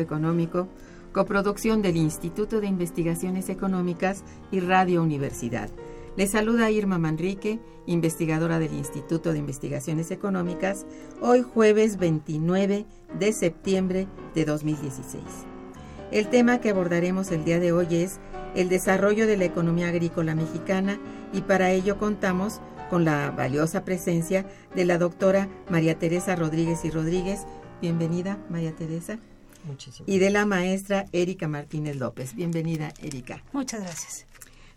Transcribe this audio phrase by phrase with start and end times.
[0.00, 0.68] Económico,
[1.12, 5.70] coproducción del Instituto de Investigaciones Económicas y Radio Universidad.
[6.16, 10.86] Les saluda Irma Manrique, investigadora del Instituto de Investigaciones Económicas,
[11.20, 12.86] hoy jueves 29
[13.18, 15.22] de septiembre de 2016.
[16.10, 18.20] El tema que abordaremos el día de hoy es
[18.54, 21.00] el desarrollo de la economía agrícola mexicana
[21.32, 22.60] y para ello contamos
[22.90, 27.46] con la valiosa presencia de la doctora María Teresa Rodríguez y Rodríguez.
[27.80, 29.18] Bienvenida, María Teresa.
[30.06, 32.34] Y de la maestra Erika Martínez López.
[32.34, 33.42] Bienvenida, Erika.
[33.52, 34.26] Muchas gracias.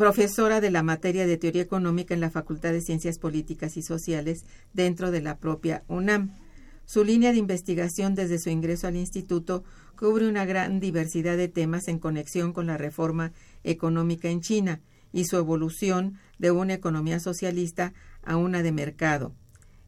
[0.00, 4.46] profesora de la materia de teoría económica en la Facultad de Ciencias Políticas y Sociales
[4.72, 6.30] dentro de la propia UNAM.
[6.86, 9.62] Su línea de investigación desde su ingreso al instituto
[9.98, 14.80] cubre una gran diversidad de temas en conexión con la reforma económica en China
[15.12, 19.34] y su evolución de una economía socialista a una de mercado.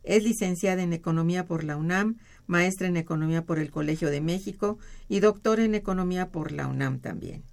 [0.03, 4.79] Es licenciada en Economía por la UNAM, maestra en Economía por el Colegio de México
[5.09, 7.45] y doctora en Economía por la UNAM también.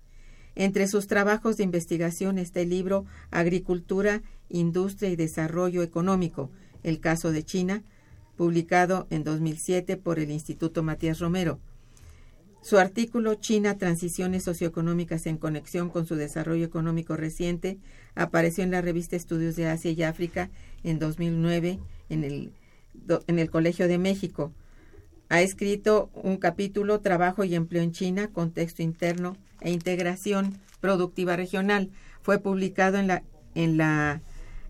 [0.59, 6.52] Entre sus trabajos de investigación está el libro Agricultura, Industria y Desarrollo Económico,
[6.84, 7.81] el caso de China,
[8.36, 11.59] publicado en 2007 por el Instituto Matías Romero.
[12.62, 17.78] Su artículo China, Transiciones Socioeconómicas en Conexión con su Desarrollo Económico Reciente
[18.14, 20.50] apareció en la revista Estudios de Asia y África
[20.84, 22.52] en 2009 en el,
[23.28, 24.52] en el Colegio de México.
[25.30, 31.92] Ha escrito un capítulo Trabajo y Empleo en China, Contexto Interno e Integración Productiva Regional.
[32.24, 33.12] Fue publicado en,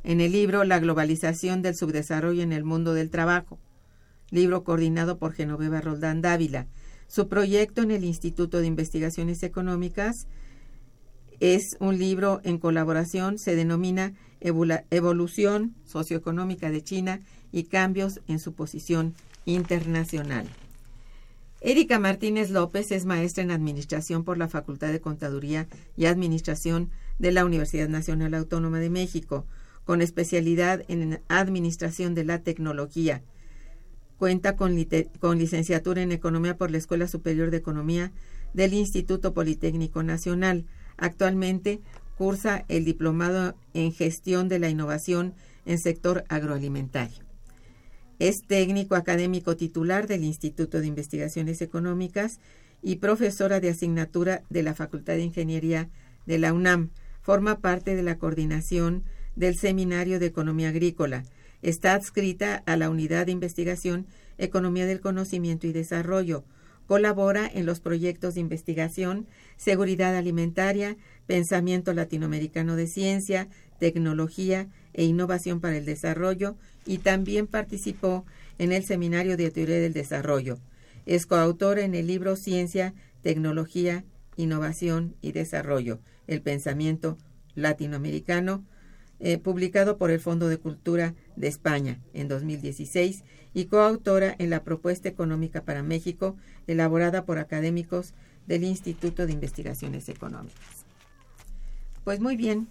[0.03, 3.57] el libro La globalización del subdesarrollo en el mundo del trabajo,
[4.31, 6.67] libro coordinado por Genoveva Roldán Dávila.
[7.07, 10.27] Su proyecto en el Instituto de Investigaciones Económicas
[11.39, 17.21] es un libro en colaboración, se denomina Evolución socioeconómica de China
[17.53, 19.15] y cambios en su posición
[19.45, 20.47] internacional.
[21.61, 27.33] Erika Martínez López es maestra en Administración por la Facultad de Contaduría y Administración de
[27.33, 29.45] la Universidad Nacional Autónoma de México,
[29.83, 33.23] con especialidad en Administración de la Tecnología.
[34.17, 34.75] Cuenta con,
[35.37, 38.11] licenciatura en Economía por la Escuela Superior de Economía
[38.53, 40.65] del Instituto Politécnico Nacional.
[40.97, 41.81] Actualmente
[42.17, 45.33] cursa el diplomado en gestión de la innovación
[45.65, 47.28] en sector agroalimentario.
[48.19, 52.41] Es técnico académico titular del Instituto de Investigaciones Económicas
[52.81, 55.89] y profesora de asignatura de la Facultad de Ingeniería
[56.25, 56.89] de la UNAM.
[57.21, 59.05] Forma parte de la coordinación
[59.37, 61.23] del Seminario de Economía Agrícola.
[61.61, 64.05] Está adscrita a la Unidad de Investigación
[64.37, 66.43] Economía del Conocimiento y Desarrollo.
[66.87, 73.47] Colabora en los proyectos de investigación, seguridad alimentaria, pensamiento latinoamericano de ciencia,
[73.79, 76.57] tecnología e innovación para el desarrollo
[76.89, 78.25] y también participó
[78.57, 80.57] en el Seminario de Teoría del Desarrollo.
[81.05, 84.03] Es coautor en el libro Ciencia, Tecnología,
[84.37, 87.15] Innovación y Desarrollo, el pensamiento
[87.53, 88.65] latinoamericano,
[89.19, 94.63] eh, publicado por el Fondo de Cultura de España en 2016 y coautora en la
[94.63, 98.15] Propuesta Económica para México, elaborada por académicos
[98.47, 100.87] del Instituto de Investigaciones Económicas.
[102.03, 102.67] Pues muy bien,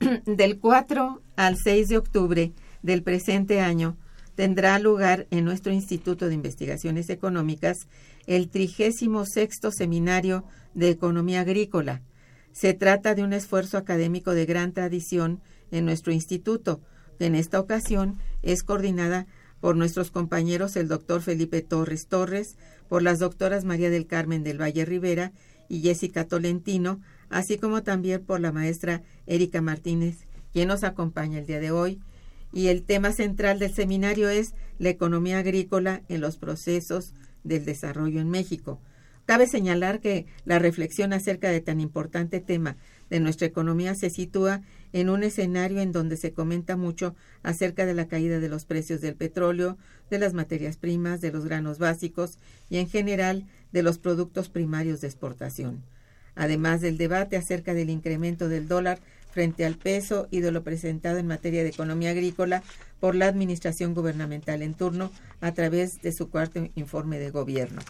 [0.24, 3.96] del 4 al 6 de octubre del presente año
[4.34, 7.86] tendrá lugar en nuestro Instituto de Investigaciones Económicas
[8.26, 9.08] el 36
[9.70, 10.44] Seminario
[10.74, 12.02] de Economía Agrícola.
[12.52, 15.40] Se trata de un esfuerzo académico de gran tradición
[15.70, 16.80] en nuestro instituto,
[17.18, 19.26] que en esta ocasión es coordinada
[19.60, 22.56] por nuestros compañeros el doctor Felipe Torres Torres,
[22.88, 25.32] por las doctoras María del Carmen del Valle Rivera
[25.68, 27.00] y Jessica Tolentino,
[27.30, 32.00] así como también por la maestra Erika Martínez, quien nos acompaña el día de hoy,
[32.52, 37.14] y el tema central del seminario es la economía agrícola en los procesos
[37.44, 38.80] del desarrollo en México.
[39.24, 42.76] Cabe señalar que la reflexión acerca de tan importante tema
[43.08, 44.62] de nuestra economía se sitúa
[44.92, 49.00] en un escenario en donde se comenta mucho acerca de la caída de los precios
[49.00, 49.78] del petróleo,
[50.10, 52.38] de las materias primas, de los granos básicos
[52.68, 55.82] y en general de los productos primarios de exportación.
[56.34, 59.00] Además del debate acerca del incremento del dólar
[59.32, 62.62] frente al peso y de lo presentado en materia de economía agrícola
[63.00, 67.82] por la Administración Gubernamental en turno a través de su cuarto informe de gobierno.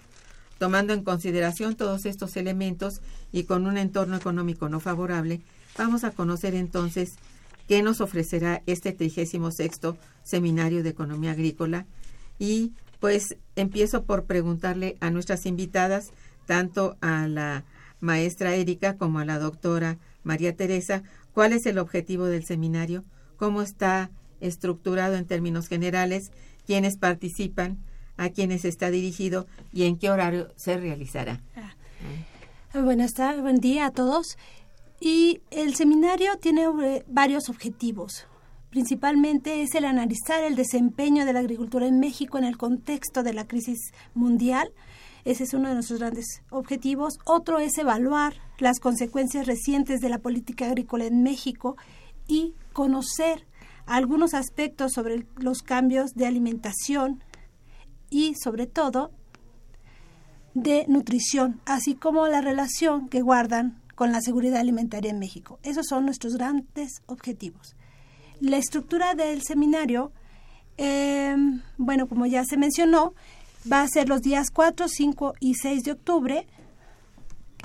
[0.58, 3.02] Tomando en consideración todos estos elementos
[3.32, 5.40] y con un entorno económico no favorable,
[5.76, 7.16] vamos a conocer entonces
[7.66, 9.40] qué nos ofrecerá este 36
[10.22, 11.86] Seminario de Economía Agrícola
[12.38, 16.12] y pues empiezo por preguntarle a nuestras invitadas,
[16.46, 17.64] tanto a la
[17.98, 21.02] maestra Erika como a la doctora María Teresa,
[21.34, 23.04] cuál es el objetivo del seminario,
[23.36, 26.32] cómo está estructurado en términos generales,
[26.66, 27.78] quiénes participan,
[28.16, 31.40] a quiénes está dirigido y en qué horario se realizará.
[31.56, 31.74] Ah.
[32.80, 34.38] Buenas tardes, buen día a todos.
[35.00, 38.26] Y el seminario tiene eh, varios objetivos.
[38.70, 43.34] Principalmente es el analizar el desempeño de la agricultura en México en el contexto de
[43.34, 44.72] la crisis mundial,
[45.24, 47.18] ese es uno de nuestros grandes objetivos.
[47.24, 51.76] Otro es evaluar las consecuencias recientes de la política agrícola en México
[52.26, 53.46] y conocer
[53.86, 57.22] algunos aspectos sobre los cambios de alimentación
[58.10, 59.10] y sobre todo
[60.54, 65.58] de nutrición, así como la relación que guardan con la seguridad alimentaria en México.
[65.62, 67.74] Esos son nuestros grandes objetivos.
[68.40, 70.12] La estructura del seminario,
[70.76, 71.36] eh,
[71.78, 73.14] bueno, como ya se mencionó,
[73.70, 76.46] va a ser los días 4, 5 y 6 de octubre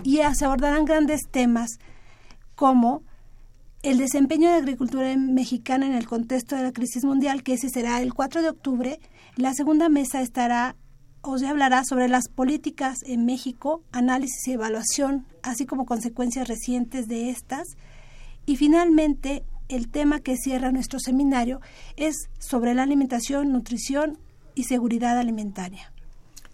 [0.03, 1.79] y se abordarán grandes temas
[2.55, 3.03] como
[3.83, 7.69] el desempeño de la agricultura mexicana en el contexto de la crisis mundial, que ese
[7.69, 8.99] será el 4 de octubre.
[9.35, 10.75] La segunda mesa estará
[11.21, 17.07] o se hablará sobre las políticas en México, análisis y evaluación, así como consecuencias recientes
[17.07, 17.75] de estas.
[18.45, 21.59] Y finalmente, el tema que cierra nuestro seminario
[21.97, 24.17] es sobre la alimentación, nutrición
[24.57, 25.91] y seguridad alimentaria.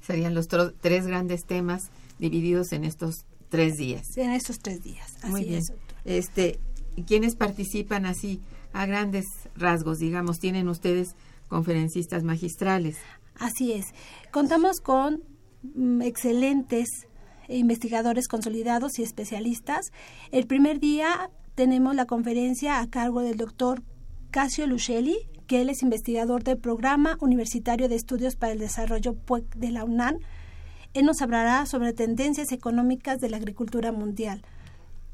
[0.02, 4.18] Serían los tres grandes temas divididos en estos tres días.
[4.18, 5.16] En estos tres días.
[5.22, 5.64] Así Muy bien.
[6.04, 6.60] este,
[7.08, 8.42] ¿Quiénes participan así
[8.74, 10.00] a grandes rasgos?
[10.00, 11.16] Digamos, tienen ustedes
[11.48, 12.98] conferencistas magistrales.
[13.36, 13.86] Así es.
[14.32, 15.24] Contamos con
[15.76, 16.90] mm, excelentes
[17.48, 19.92] investigadores consolidados y especialistas.
[20.32, 23.82] El primer día tenemos la conferencia a cargo del doctor
[24.32, 29.56] Casio Luchelli, que él es investigador del Programa Universitario de Estudios para el Desarrollo PUEC
[29.56, 30.18] de la UNAM.
[30.94, 34.44] Él nos hablará sobre tendencias económicas de la agricultura mundial.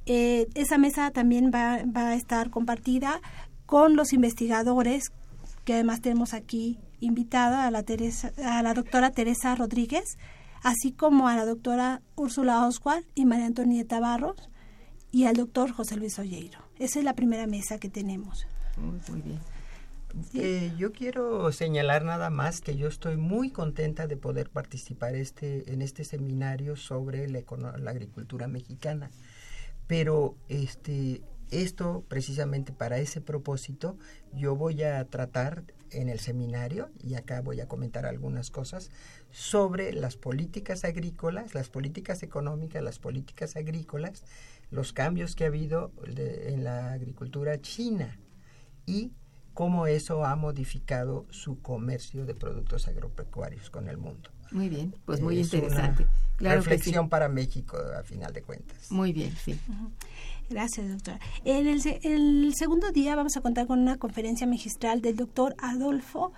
[0.05, 3.21] Eh, esa mesa también va, a estar compartida
[3.65, 5.11] con los investigadores
[5.65, 10.17] que además tenemos aquí invitada a la, Teresa, a la doctora Teresa Rodríguez,
[10.63, 14.49] así como a la doctora Úrsula Oswald y María Antonieta Barros
[15.11, 16.59] y al doctor José Luis Olleiro.
[16.79, 18.47] Esa es la primera mesa que tenemos.
[18.77, 19.39] muy bien.
[20.33, 25.71] Eh, yo quiero señalar nada más que yo estoy muy contenta de poder participar este,
[25.71, 27.43] en este seminario sobre la,
[27.89, 29.11] agricultura mexicana.
[29.87, 33.97] Pero este, esto precisamente para ese propósito
[34.33, 38.91] yo voy a tratar en el seminario, y acá voy a comentar algunas cosas,
[39.31, 44.23] sobre las políticas agrícolas, las políticas económicas, las políticas agrícolas,
[44.69, 48.19] los cambios que ha habido en la agricultura china
[48.85, 49.13] y
[49.59, 54.29] cómo eso ha modificado su comercio de productos agropecuarios con el mundo.
[54.51, 56.07] Muy bien, pues muy interesante.
[56.37, 58.89] reflexión para México, a final de cuentas.
[58.89, 59.59] Muy bien, sí.
[60.49, 61.19] Gracias, doctora.
[61.43, 66.31] En el, el, segundo día vamos a contar con una conferencia magistral del doctor Adolfo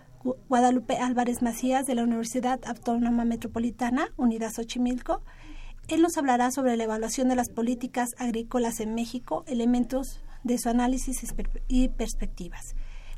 [0.49, 5.21] Guadalupe Álvarez Macías de la Universidad Autónoma Metropolitana, Unidad Xochimilco.
[5.89, 10.69] Él nos hablará sobre la evaluación de las políticas agrícolas en México, elementos de su
[10.69, 11.23] análisis
[11.67, 12.73] y perspectivas.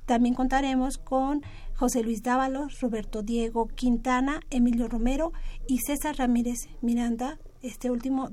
[0.06, 1.42] También contaremos con
[1.76, 5.32] José Luis Dávalos, Roberto Diego Quintana, Emilio Romero
[5.68, 8.30] y César Ramírez Miranda, este último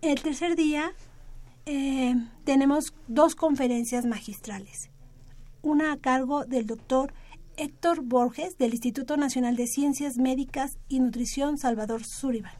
[0.00, 0.92] el tercer día
[1.66, 2.14] eh,
[2.44, 4.90] tenemos dos conferencias magistrales.
[5.60, 7.12] Una a cargo del doctor
[7.56, 12.52] Héctor Borges del Instituto Nacional de Ciencias Médicas y Nutrición Salvador Sullivan,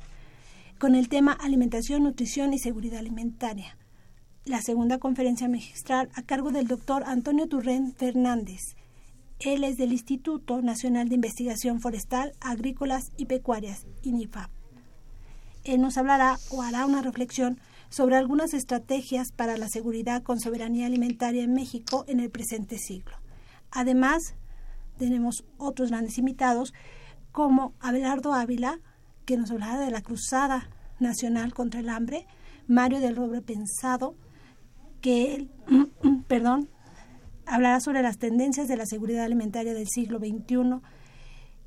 [0.80, 3.76] con el tema Alimentación, Nutrición y Seguridad Alimentaria.
[4.48, 8.76] La segunda conferencia magistral a cargo del doctor Antonio Turren Fernández.
[9.40, 14.50] Él es del Instituto Nacional de Investigación Forestal, Agrícolas y Pecuarias, INIFAP.
[15.64, 20.86] Él nos hablará o hará una reflexión sobre algunas estrategias para la seguridad con soberanía
[20.86, 23.18] alimentaria en México en el presente siglo.
[23.70, 24.34] Además,
[24.96, 26.72] tenemos otros grandes invitados
[27.32, 28.80] como Abelardo Ávila,
[29.26, 32.26] que nos hablará de la Cruzada Nacional contra el Hambre,
[32.66, 34.14] Mario del Robre Pensado,
[35.00, 35.50] que él,
[36.28, 36.68] perdón,
[37.46, 40.80] hablará sobre las tendencias de la seguridad alimentaria del siglo XXI,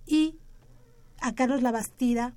[0.05, 0.35] y
[1.19, 2.33] a Carlos Labastida,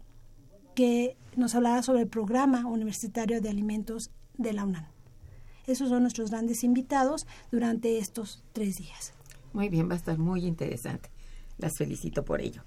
[0.74, 4.86] que nos hablará sobre el programa universitario de alimentos de la UNAM.
[5.66, 9.12] Esos son nuestros grandes invitados durante estos tres días.
[9.52, 11.08] Muy bien, va a estar muy interesante.
[11.58, 12.62] Las felicito por ello.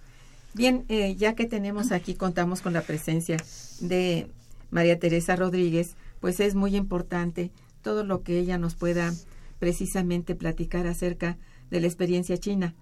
[0.53, 3.38] Bien, eh, ya que tenemos aquí, contamos con la presencia
[3.81, 4.27] de
[4.72, 7.51] María Teresa Rodríguez, pues es muy importante
[7.88, 9.13] todo lo que ella nos pueda
[9.60, 11.38] precisamente platicar acerca
[11.70, 12.75] de la experiencia china.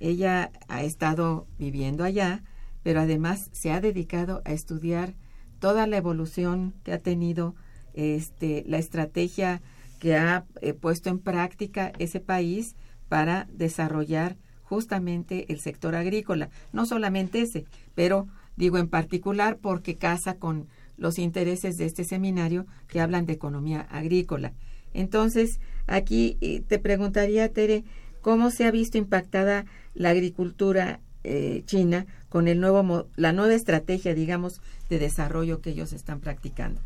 [0.00, 2.42] Ella ha estado viviendo allá,
[2.82, 5.14] pero además se ha dedicado a estudiar
[5.60, 7.54] toda la evolución que ha tenido
[7.92, 9.62] este, la estrategia
[10.00, 12.74] que ha eh, puesto en práctica ese país
[13.08, 16.50] para desarrollar justamente el sector agrícola.
[16.72, 18.26] No solamente ese, pero
[18.56, 23.82] digo en particular porque casa con los intereses de este seminario que hablan de economía
[23.90, 24.52] agrícola.
[24.92, 27.84] Entonces, aquí eh, te preguntaría, Tere,
[28.20, 34.14] ¿cómo se ha visto impactada la agricultura eh, China con el nuevo la nueva estrategia,
[34.14, 36.80] digamos, de desarrollo que ellos están practicando?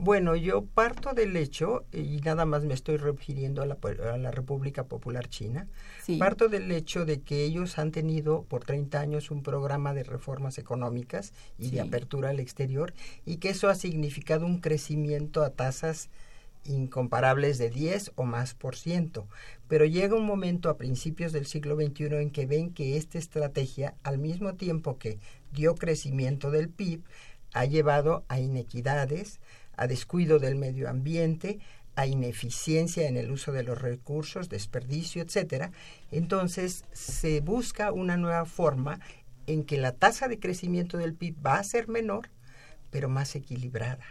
[0.00, 3.78] Bueno, yo parto del hecho, y nada más me estoy refiriendo a la,
[4.12, 5.66] a la República Popular China,
[6.20, 10.58] parto del hecho de que ellos han tenido por 30 años un programa de reformas
[10.58, 12.94] económicas y de apertura al exterior,
[13.26, 16.10] y que eso ha significado un crecimiento a tasas
[16.64, 19.26] incomparables de 10 o más por ciento.
[19.66, 23.96] Pero llega un momento a principios del siglo XXI en que ven que esta estrategia,
[24.04, 25.18] al mismo tiempo que
[25.52, 27.02] dio crecimiento del PIB,
[27.52, 29.40] ha llevado a inequidades,
[29.78, 31.60] a descuido del medio ambiente,
[31.94, 35.72] a ineficiencia en el uso de los recursos, desperdicio, etcétera.
[36.12, 39.00] Entonces se busca una nueva forma
[39.46, 42.28] en que la tasa de crecimiento del PIB va a ser menor,
[42.90, 44.04] pero más equilibrada.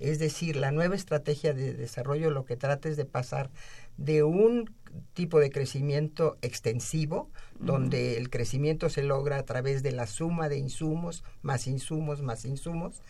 [0.00, 3.50] Es decir, la nueva estrategia de desarrollo lo que trata es de pasar
[3.96, 4.72] de un
[5.12, 10.58] tipo de crecimiento extensivo, donde el crecimiento se logra a través de la suma de
[10.58, 13.02] insumos, más insumos, más insumos,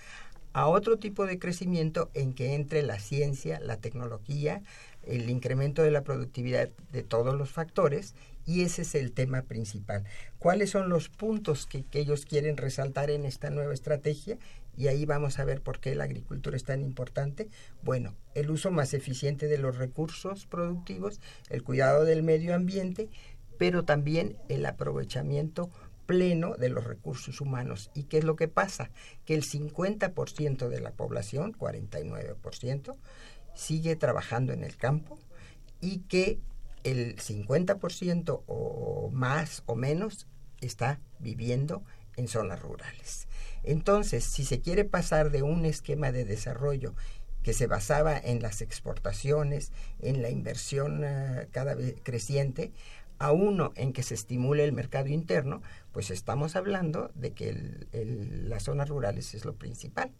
[0.52, 4.62] a otro tipo de crecimiento en que entre la ciencia, la tecnología,
[5.04, 8.14] el incremento de la productividad de todos los factores
[8.46, 10.04] y ese es el tema principal.
[10.38, 14.38] ¿Cuáles son los puntos que, ellos quieren resaltar en esta nueva estrategia?
[14.76, 17.48] y ahí vamos a ver por qué la agricultura es tan importante.
[17.82, 23.08] Bueno, el uso más eficiente de los recursos productivos, el cuidado del medio ambiente,
[23.58, 25.68] pero también el aprovechamiento
[26.08, 27.90] pleno de los recursos humanos.
[27.94, 28.90] ¿Y qué es lo que pasa?
[29.26, 32.96] Que el 50% de la población, 49%,
[33.54, 35.18] sigue trabajando en el campo
[35.82, 36.40] y que
[36.82, 40.26] el 50% o más o menos
[40.62, 41.84] está viviendo
[42.16, 43.28] en zonas rurales.
[43.62, 46.94] Entonces, si se quiere pasar de un esquema de desarrollo
[47.42, 52.72] que se basaba en las exportaciones, en la inversión eh, cada vez creciente,
[53.18, 57.52] a uno en que se estimule el mercado interno, pues estamos hablando de que
[57.92, 60.12] las zonas rurales es lo principal,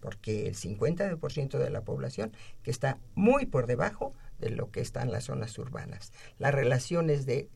[0.00, 2.32] porque el 50% de la población
[2.62, 6.12] que está muy por debajo de lo que están las zonas urbanas.
[6.38, 7.48] La relación es de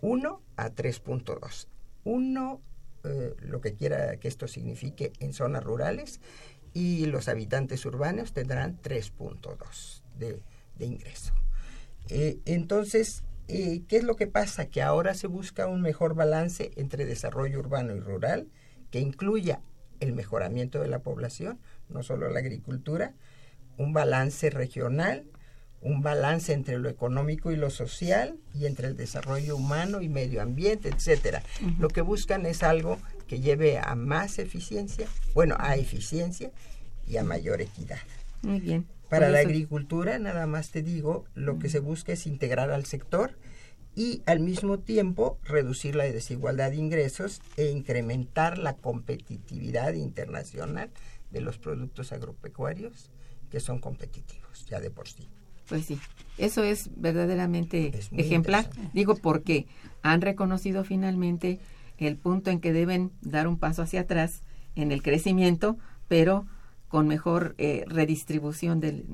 [0.00, 1.68] 1 a 3.2.
[2.04, 2.60] 1,
[3.04, 6.20] eh, lo que quiera que esto signifique en zonas rurales,
[6.72, 10.42] y los habitantes urbanos tendrán 3.2 de,
[10.76, 11.32] de ingreso.
[12.10, 14.66] Eh, entonces, eh, ¿qué es lo que pasa?
[14.66, 18.48] Que ahora se busca un mejor balance entre desarrollo urbano y rural,
[18.90, 19.60] que incluya
[20.00, 23.14] el mejoramiento de la población, no solo la agricultura,
[23.78, 25.24] un balance regional,
[25.80, 30.42] un balance entre lo económico y lo social y entre el desarrollo humano y medio
[30.42, 31.42] ambiente, etcétera.
[31.78, 32.98] Lo que buscan es algo
[33.28, 36.50] que lleve a más eficiencia, bueno, a eficiencia
[37.06, 37.98] y a mayor equidad.
[38.42, 38.86] Muy bien.
[39.08, 43.38] Para la agricultura, nada más te digo, lo que se busca es integrar al sector
[43.94, 50.90] y al mismo tiempo reducir la desigualdad de ingresos e incrementar la competitividad internacional
[51.30, 53.10] de los productos agropecuarios
[53.50, 55.28] que son competitivos ya de por sí.
[55.68, 55.98] Pues sí,
[56.38, 58.68] eso es verdaderamente ejemplar.
[58.92, 59.66] Digo porque
[60.02, 61.58] han reconocido finalmente
[61.98, 64.42] el punto en que deben dar un paso hacia atrás
[64.74, 66.46] en el crecimiento, pero
[66.88, 69.04] con mejor eh, redistribución del,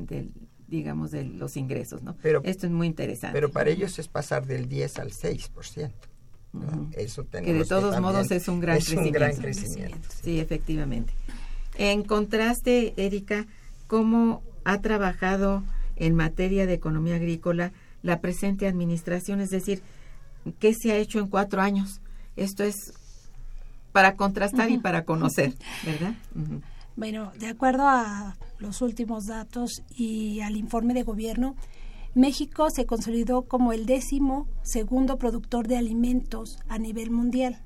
[0.68, 2.16] digamos, de los ingresos, ¿no?
[2.22, 3.34] Pero, Esto es muy interesante.
[3.34, 5.90] Pero para ellos es pasar del 10 al 6%.
[6.96, 10.08] Eso que de todos modos es un gran, crecimiento.
[10.22, 11.14] Sí, efectivamente.
[11.78, 13.46] En contraste, Erika,
[13.86, 15.62] ¿cómo ha trabajado
[15.96, 19.40] en materia de economía agrícola la presente administración?
[19.40, 19.82] Es decir,
[20.58, 22.02] ¿qué se ha hecho en cuatro años?
[22.36, 22.92] Esto es
[23.92, 26.14] para contrastar y para conocer, ¿verdad?
[26.94, 31.56] Bueno, de acuerdo a los últimos datos y al informe de gobierno,
[32.14, 37.62] México se consolidó como el décimo segundo productor de alimentos a nivel mundial,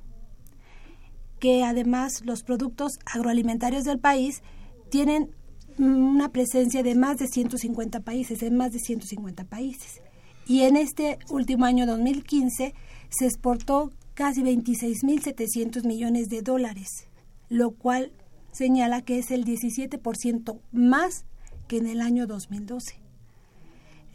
[1.39, 4.41] que además los productos agroalimentarios del país
[4.89, 5.35] tienen
[5.77, 10.01] una presencia de más de 150 países, en más de 150 países.
[10.47, 12.73] Y en este último año 2015
[13.09, 17.09] se exportó casi 26.700 millones de dólares,
[17.49, 18.13] lo cual
[18.57, 21.25] señala que es el 17% más
[21.67, 22.99] que en el año 2012.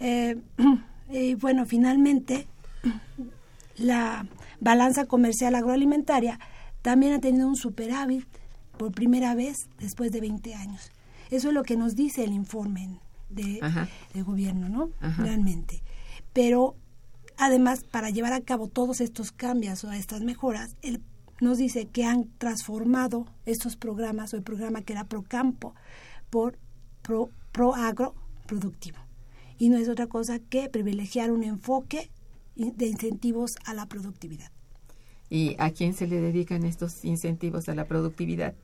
[0.00, 0.36] Eh,
[1.10, 2.48] y bueno, finalmente,
[3.76, 4.26] la
[4.60, 6.40] balanza comercial agroalimentaria
[6.82, 8.26] también ha tenido un superávit
[8.76, 10.90] por primera vez después de 20 años.
[11.30, 12.98] Eso es lo que nos dice el informe
[13.30, 13.60] de,
[14.24, 14.90] gobierno, ¿no?
[15.18, 15.82] Realmente.
[16.32, 16.74] Pero
[17.38, 21.00] además, para llevar a cabo todos estos cambios o estas mejoras, el
[21.42, 25.74] nos dice que han transformado estos programas o el programa que era Procampo
[26.30, 26.56] por
[27.02, 28.14] Pro, pro Agro
[28.46, 28.98] Productivo.
[29.58, 32.10] Y no es otra cosa que privilegiar un enfoque
[32.54, 34.52] de incentivos a la productividad.
[35.30, 38.54] ¿Y a quién se le dedican estos incentivos a la productividad?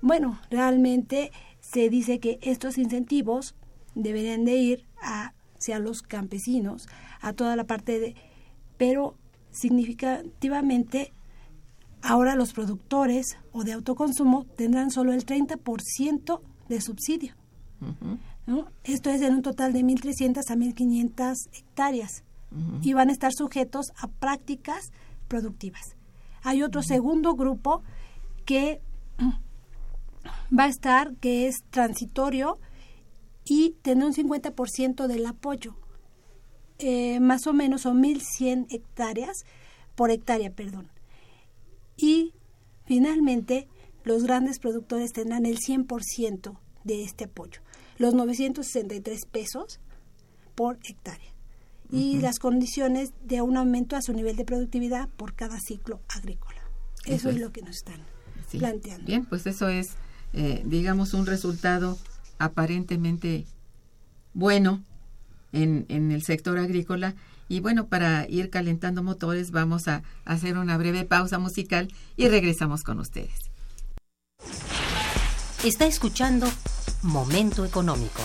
[0.00, 3.54] Bueno, realmente se dice que estos incentivos
[3.94, 6.88] deberían de ir hacia los campesinos,
[7.20, 8.14] a toda la parte de...
[8.78, 9.16] Pero
[9.50, 11.12] significativamente
[12.08, 17.34] Ahora los productores o de autoconsumo tendrán solo el 30% de subsidio.
[18.84, 22.22] Esto es en un total de 1.300 a 1.500 hectáreas
[22.80, 24.92] y van a estar sujetos a prácticas
[25.26, 25.96] productivas.
[26.44, 27.82] Hay otro segundo grupo
[28.44, 28.80] que
[30.56, 32.60] va a estar, que es transitorio
[33.44, 35.74] y tendrá un 50% del apoyo.
[36.78, 39.44] Eh, más o menos son 1.100 hectáreas
[39.96, 40.88] por hectárea, perdón.
[42.86, 43.68] Finalmente,
[44.04, 47.60] los grandes productores tendrán el 100% de este apoyo,
[47.98, 49.80] los 963 pesos
[50.54, 51.32] por hectárea.
[51.88, 56.60] Y las condiciones de un aumento a su nivel de productividad por cada ciclo agrícola.
[57.04, 57.38] Eso, es.
[57.38, 58.00] lo que nos están
[58.50, 59.06] planteando.
[59.06, 59.90] Bien, pues eso es,
[60.32, 61.96] eh, digamos, un resultado
[62.38, 63.46] aparentemente
[64.34, 64.82] bueno
[65.52, 67.14] en, en el sector agrícola
[67.48, 72.82] y bueno, para ir calentando motores vamos a hacer una breve pausa musical y regresamos
[72.82, 73.50] con ustedes.
[75.64, 76.48] Está escuchando
[77.02, 78.22] Momento Económico.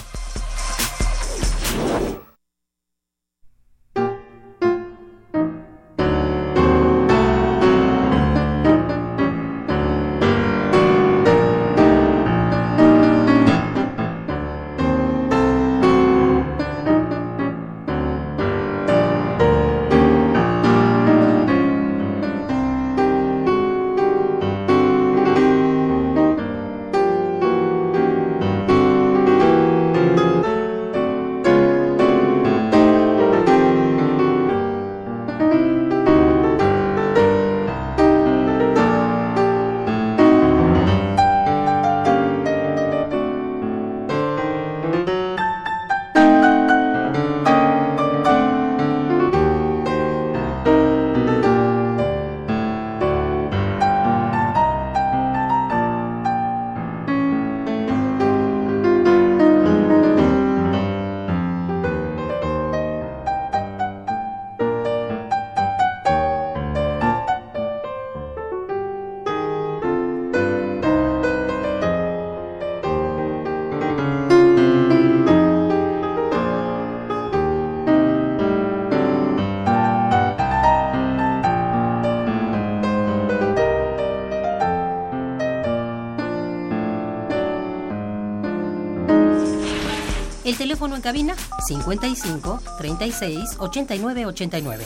[91.01, 91.35] En cabina
[91.65, 94.85] 55 36 89 89.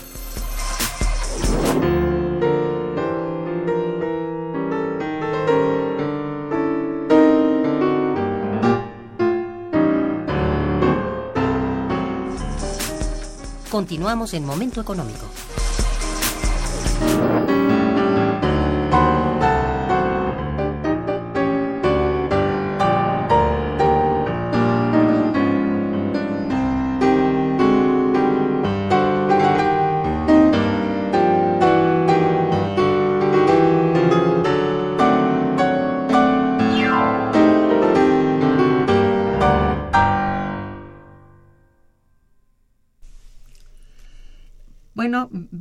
[13.69, 15.25] Continuamos en Momento Económico.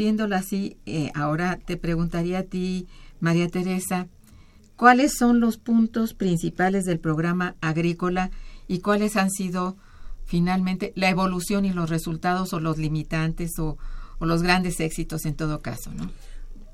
[0.05, 2.87] Viéndolo así, eh, ahora te preguntaría a ti,
[3.21, 4.07] María Teresa,
[4.77, 8.31] ¿cuáles son los puntos principales del programa agrícola
[8.69, 9.79] y cuáles han sido
[10.27, 13.79] finalmente la evolución y los resultados o los limitantes o,
[14.21, 16.11] los grandes éxitos en todo caso, ¿no?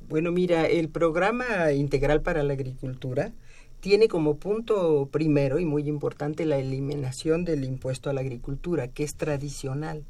[0.09, 3.33] Bueno, mira, el programa integral para la agricultura
[3.79, 9.05] tiene como punto primero y muy importante la eliminación del impuesto a la agricultura, que
[9.05, 10.05] es tradicional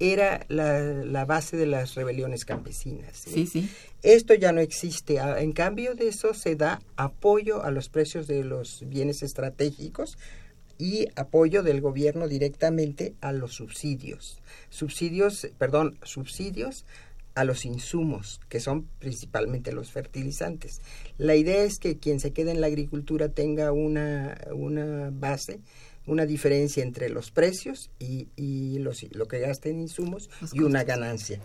[0.00, 3.16] era la, base de las rebeliones campesinas.
[3.16, 3.46] ¿sí?
[3.46, 3.68] sí,
[4.02, 5.16] Esto ya no existe.
[5.16, 10.16] En cambio de eso se da apoyo a los precios de los bienes estratégicos
[10.78, 14.40] y apoyo del gobierno directamente a los subsidios.
[14.70, 16.84] Subsidios, perdón, subsidios
[17.34, 20.80] a los insumos, que son principalmente los fertilizantes.
[21.18, 25.60] La idea es que quien se quede en la agricultura tenga una, una base
[26.08, 30.84] una diferencia entre los precios y, y los, lo que gasta en insumos y una
[30.84, 31.40] ganancia.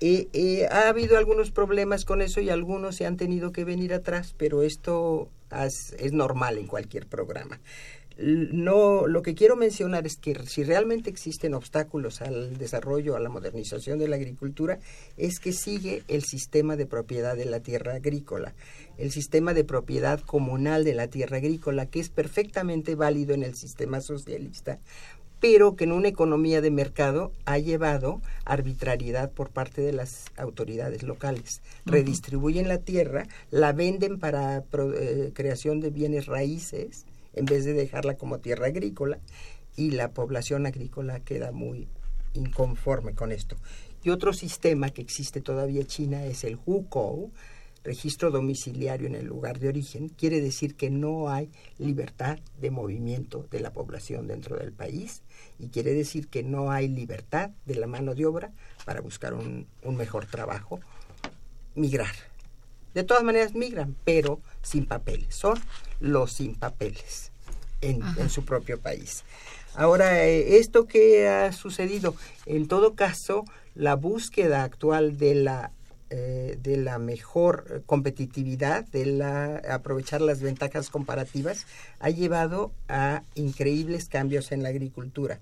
[0.00, 3.92] Eh, eh, ha habido algunos problemas con eso y algunos se han tenido que venir
[3.94, 5.28] atrás, pero esto
[5.98, 7.60] es normal en cualquier programa
[8.20, 13.28] no lo que quiero mencionar es que si realmente existen obstáculos al desarrollo, a la
[13.28, 14.78] modernización de la agricultura,
[15.16, 18.54] es que sigue el sistema de propiedad de la tierra agrícola,
[18.98, 23.54] el sistema de propiedad comunal de la tierra agrícola, que es perfectamente válido en el
[23.54, 24.78] sistema socialista,
[25.40, 31.02] pero que en una economía de mercado ha llevado arbitrariedad por parte de las autoridades
[31.02, 31.62] locales.
[31.86, 37.06] Redistribuyen la tierra, la venden para eh, creación de bienes raíces,
[37.40, 39.18] en vez de dejarla como tierra agrícola
[39.74, 41.88] y la población agrícola queda muy
[42.34, 43.56] inconforme con esto.
[44.04, 47.30] Y otro sistema que existe todavía en China es el HUKO,
[47.82, 53.46] registro domiciliario en el lugar de origen, quiere decir que no hay libertad de movimiento
[53.50, 55.22] de la población dentro del país
[55.58, 58.52] y quiere decir que no hay libertad de la mano de obra
[58.84, 60.80] para buscar un, un mejor trabajo,
[61.74, 62.14] migrar.
[62.92, 65.34] De todas maneras migran, pero sin papeles.
[65.34, 65.58] Son
[66.00, 67.29] los sin papeles
[67.80, 69.24] en, su propio país.
[69.74, 72.14] Ahora, eh, esto que ha sucedido,
[72.46, 75.72] en todo caso, la búsqueda actual de la
[76.12, 81.66] eh, de la mejor competitividad, de la aprovechar las ventajas comparativas,
[82.00, 85.38] ha llevado a increíbles cambios en la agricultura.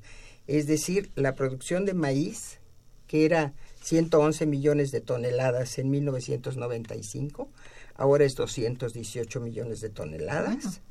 [0.46, 2.58] Es decir, la producción de maíz,
[3.06, 7.48] que era 111 millones de toneladas en 1995,
[7.94, 10.64] ahora es 218 millones de toneladas.
[10.64, 10.87] Bueno,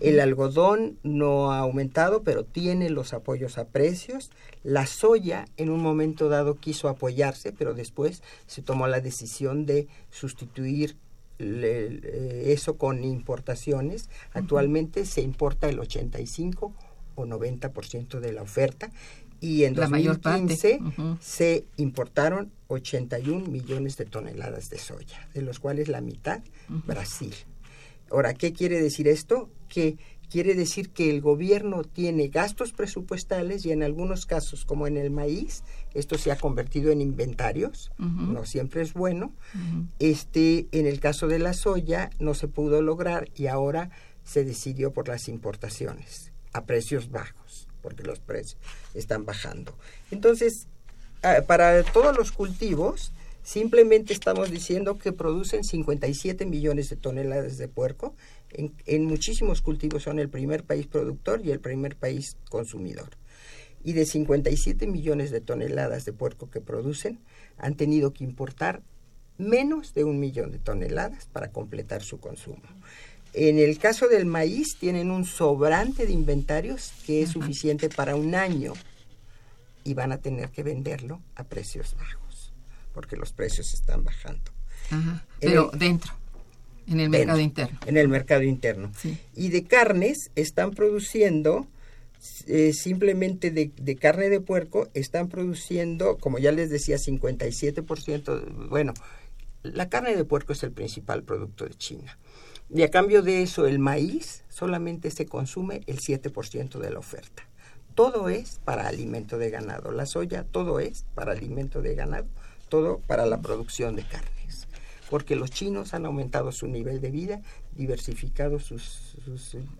[0.00, 4.30] el algodón no ha aumentado, pero tiene los apoyos a precios.
[4.62, 9.88] La soya en un momento dado quiso apoyarse, pero después se tomó la decisión de
[10.10, 10.96] sustituir
[11.38, 14.10] eso con importaciones.
[14.32, 16.72] Actualmente se importa el 85
[17.14, 18.90] o 90% de la oferta
[19.40, 20.80] y en 2015
[21.20, 27.34] se importaron 81 millones de toneladas de soya, de los cuales la mitad Brasil.
[28.10, 29.50] Ahora, ¿qué quiere decir esto?
[29.68, 29.96] Que
[30.30, 35.10] quiere decir que el gobierno tiene gastos presupuestales y en algunos casos, como en el
[35.10, 35.62] maíz,
[35.94, 39.32] esto se ha convertido en inventarios, no siempre es bueno.
[39.98, 43.90] Este, en el caso de la soya no se pudo lograr y ahora
[44.22, 48.58] se decidió por las importaciones a precios bajos porque los precios
[48.94, 49.74] están bajando.
[50.10, 50.66] Entonces,
[51.22, 53.12] ah, para todos los cultivos,
[53.48, 58.14] simplemente estamos diciendo que producen 57 millones de toneladas de puerco.
[58.50, 63.08] En, en, muchísimos cultivos son el primer país productor y el primer país consumidor.
[63.82, 67.20] Y de 57 millones de toneladas de puerco que producen,
[67.56, 68.82] han tenido que importar
[69.38, 72.60] menos de un millón de toneladas para completar su consumo.
[73.32, 78.34] En el caso del maíz tienen un sobrante de inventarios que es suficiente para un
[78.34, 78.74] año
[79.84, 82.27] y van a tener que venderlo a precios bajos
[82.98, 84.50] porque los precios están bajando.
[85.38, 86.12] Pero dentro,
[86.88, 87.78] en el mercado interno.
[87.86, 88.90] En el mercado interno.
[89.36, 91.68] Y de carnes están produciendo
[92.48, 98.68] eh, simplemente de, de, carne de puerco están produciendo, como ya les decía, 57%.
[98.68, 98.94] Bueno,
[99.62, 102.18] la carne de puerco es el principal producto de China.
[102.68, 107.48] Y a cambio de eso, el maíz solamente se consume el 7% de la oferta.
[107.94, 109.92] Todo es para alimento de ganado.
[109.92, 112.26] La soya, todo es para alimento de ganado,
[112.68, 114.68] todo para la producción de carnes.
[115.10, 117.40] Porque los chinos han aumentado su nivel de vida,
[117.74, 119.14] diversificado sus,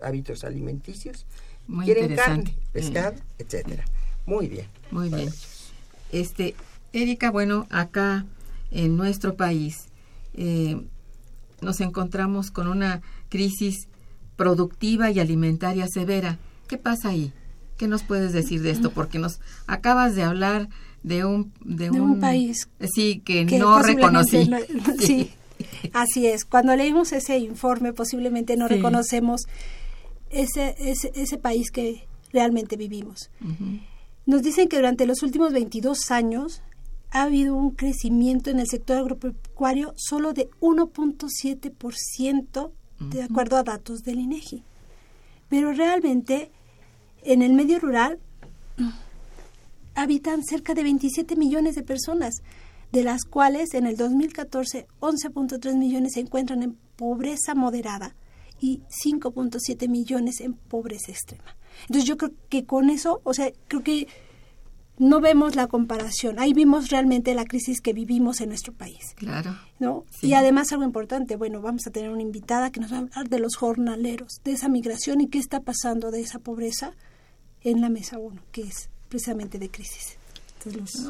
[0.01, 1.25] hábitos alimenticios,
[1.83, 3.23] quieren carne, pescado, etc.
[3.37, 3.85] etcétera.
[4.25, 4.67] Muy bien.
[4.91, 5.29] Muy bien.
[6.11, 6.55] Este,
[6.93, 8.25] Erika, bueno, acá
[8.71, 9.89] en nuestro país
[10.33, 10.81] eh,
[11.61, 13.87] nos encontramos con una crisis
[14.35, 16.39] productiva y alimentaria severa.
[16.67, 17.33] ¿Qué pasa ahí?
[17.77, 18.91] ¿Qué nos puedes decir de esto?
[18.91, 20.69] Porque nos acabas de hablar
[21.03, 24.49] de un de, un, país sí que, no reconocí.
[24.99, 25.31] sí.
[25.93, 26.45] Así es.
[26.45, 29.41] Cuando leímos ese informe, posiblemente no reconocemos
[30.29, 33.29] ese, ese, ese, país que realmente vivimos.
[34.25, 36.61] Nos dicen que durante los últimos 22 años
[37.11, 44.03] ha habido un crecimiento en el sector agropecuario solo de 1.7% de acuerdo a datos
[44.03, 44.63] del INEGI.
[45.47, 46.51] Pero realmente
[47.23, 48.19] en el medio rural
[49.95, 52.41] habitan cerca de 27 millones de personas,
[52.91, 58.15] de las cuales en el 2014 11.3 millones se encuentran en pobreza moderada
[58.59, 61.55] y 5.7 millones en pobreza extrema.
[61.81, 64.07] Entonces yo creo que con eso, o sea, creo que
[64.97, 66.39] no vemos la comparación.
[66.39, 69.13] Ahí vimos realmente la crisis que vivimos en nuestro país.
[69.15, 69.57] Claro.
[69.79, 70.05] ¿no?
[70.21, 73.29] Y además algo importante, bueno, vamos a tener una invitada que nos va a hablar
[73.29, 76.91] de los jornaleros, de esa migración y qué está pasando de esa pobreza
[77.61, 80.17] en la mesa 1, que es precisamente de crisis.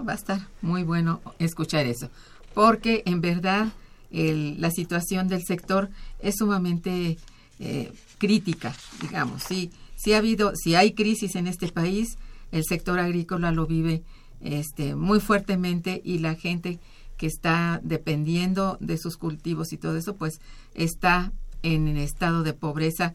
[0.08, 2.10] va a estar muy bueno escuchar eso,
[2.54, 3.68] porque en verdad
[4.12, 7.18] la situación del sector es sumamente
[7.60, 9.44] eh, crítica, digamos.
[9.44, 12.18] Sí, sí ha habido, si hay crisis en este país,
[12.52, 14.02] el sector agrícola lo vive
[14.42, 16.80] este, muy fuertemente y la gente
[17.18, 20.40] que está dependiendo de sus cultivos y todo eso, pues
[20.74, 21.34] está
[21.64, 23.14] en el estado de pobreza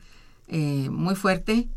[0.48, 1.68] eh, muy fuerte,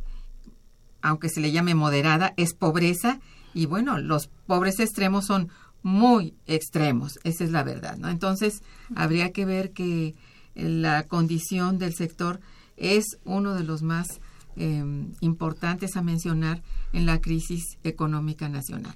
[1.02, 3.20] aunque se le llame moderada, es pobreza
[3.54, 5.50] y bueno, los pobres extremos son
[5.84, 8.10] muy extremos, esa es la verdad, ¿no?
[8.10, 8.62] Entonces,
[8.96, 10.16] habría que ver que
[10.56, 12.40] la condición del sector
[12.78, 14.20] es uno de los más
[14.60, 18.96] Em, importantes a mencionar en la crisis económica nacional.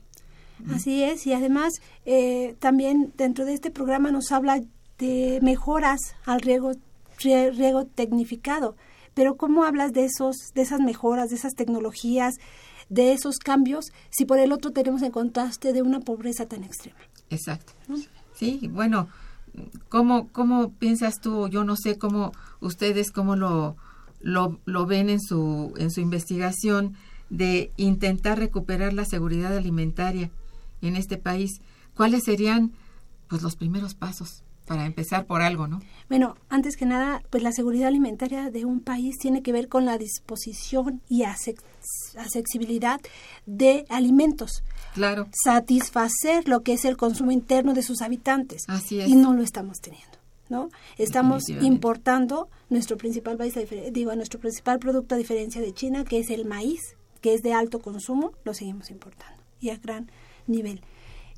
[0.74, 4.64] Así es, y además eh, también dentro de este programa nos habla
[4.98, 6.72] de mejoras al riego,
[7.20, 8.76] riego tecnificado.
[9.14, 12.36] Pero ¿cómo hablas de, esos, de esas mejoras, de esas tecnologías,
[12.90, 17.00] de esos cambios, si por el otro tenemos en contraste de una pobreza tan extrema?
[17.30, 17.74] Exacto.
[18.34, 19.08] Sí, bueno,
[19.90, 21.48] ¿cómo, ¿cómo piensas tú?
[21.48, 23.76] Yo no sé cómo ustedes, cómo lo,
[24.20, 26.96] lo, lo ven en su, en su investigación
[27.30, 30.32] de intentar recuperar la seguridad alimentaria
[30.82, 31.62] en este país.
[31.96, 32.74] ¿Cuáles serían
[33.28, 35.82] pues los primeros pasos para empezar por algo, no?
[36.10, 39.86] Bueno, antes que nada, pues la seguridad alimentaria de un país tiene que ver con
[39.86, 43.02] la disposición y accesibilidad
[43.46, 44.64] de alimentos.
[44.94, 45.28] Claro.
[45.44, 48.64] Satisfacer lo que es el consumo interno de sus habitantes.
[48.68, 49.10] Así es.
[49.10, 50.12] Y no lo estamos teniendo.
[50.50, 50.70] ¿no?
[50.98, 53.54] Estamos importando nuestro principal país,
[53.92, 56.82] digo, nuestro principal producto a diferencia de China, que es el maíz,
[57.22, 60.12] que es de alto consumo, lo seguimos importando y a gran
[60.48, 60.82] nivel.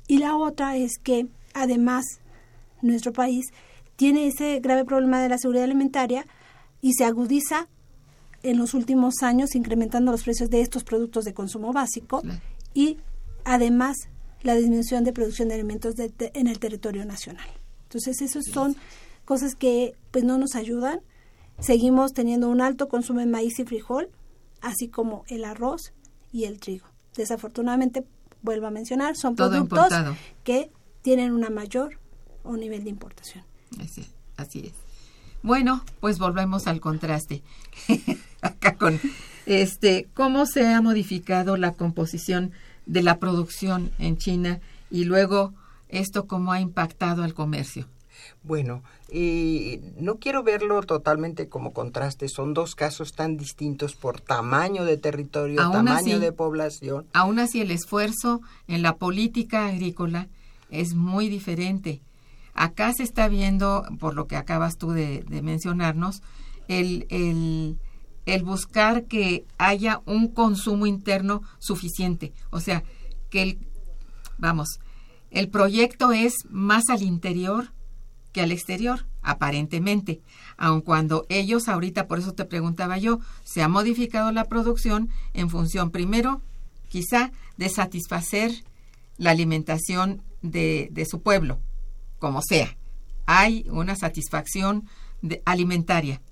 [0.08, 2.04] Y la otra es que además
[2.92, 3.46] nuestro país
[3.96, 6.26] tiene ese grave problema de la seguridad alimentaria
[6.80, 7.68] y se agudiza
[8.42, 12.22] en los últimos años incrementando los precios de estos productos de consumo básico
[12.74, 12.98] y
[13.44, 13.96] además
[14.42, 17.48] la disminución de producción de alimentos en el territorio nacional.
[17.84, 18.76] Entonces, esos son
[19.24, 21.00] cosas que pues no nos ayudan.
[21.58, 24.10] Seguimos teniendo un alto consumo de maíz y frijol,
[24.60, 25.92] así como el arroz
[26.32, 26.86] y el trigo.
[27.16, 28.04] Desafortunadamente,
[28.42, 29.88] vuelvo a mencionar, son productos
[30.42, 30.70] que
[31.00, 31.98] tienen una mayor
[32.44, 33.44] o nivel de importación.
[33.80, 34.72] Así, así es.
[35.42, 37.42] Bueno, pues volvemos al contraste.
[38.40, 39.00] Acá con
[39.46, 42.52] este, cómo se ha modificado la composición
[42.86, 45.52] de la producción en China y luego
[45.88, 47.88] esto cómo ha impactado al comercio.
[48.42, 54.84] Bueno, eh, no quiero verlo totalmente como contraste, son dos casos tan distintos por tamaño
[54.84, 57.06] de territorio, tamaño de población.
[57.12, 60.28] Aún así, el esfuerzo en la política agrícola
[60.70, 62.00] es muy diferente.
[62.54, 66.22] Acá se está viendo, por lo que acabas tú de, mencionarnos,
[66.68, 67.78] el, el,
[68.26, 72.32] el buscar que haya un consumo interno suficiente.
[72.50, 72.84] O sea,
[73.30, 73.58] que el,
[74.38, 74.78] vamos,
[75.30, 77.72] el proyecto es más al interior
[78.32, 79.06] que al exterior.
[79.24, 80.20] aparentemente,
[80.56, 85.48] aun cuando ellos ahorita, por eso te preguntaba yo, se ha modificado la producción en
[85.48, 86.42] función, primero,
[86.88, 88.52] quizá, de satisfacer
[89.16, 91.58] la alimentación de, de su pueblo,
[92.24, 92.74] como sea.
[93.26, 94.88] Hay una satisfacción
[95.44, 96.22] alimentaria.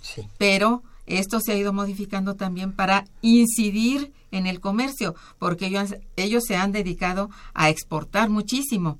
[0.00, 0.26] Sí.
[0.36, 6.42] Pero esto se ha ido modificando también para incidir en el comercio, porque ellos, ellos
[6.44, 8.98] se han dedicado a exportar muchísimo.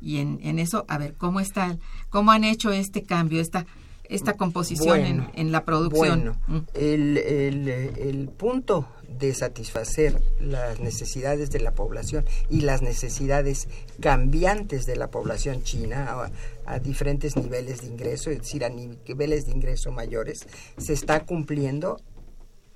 [0.00, 1.78] Y en, en eso, a ver, ¿cómo está,
[2.08, 3.64] cómo han hecho este cambio, esta
[4.08, 6.18] esta composición en, la producción.
[6.18, 6.58] Bueno, mm.
[6.74, 13.68] el, el, el, punto de satisfacer las necesidades de la población y las necesidades
[14.00, 16.30] cambiantes de la población china
[16.66, 20.46] a, diferentes niveles de ingreso, es decir, a niveles de ingreso mayores,
[20.78, 22.00] se está cumpliendo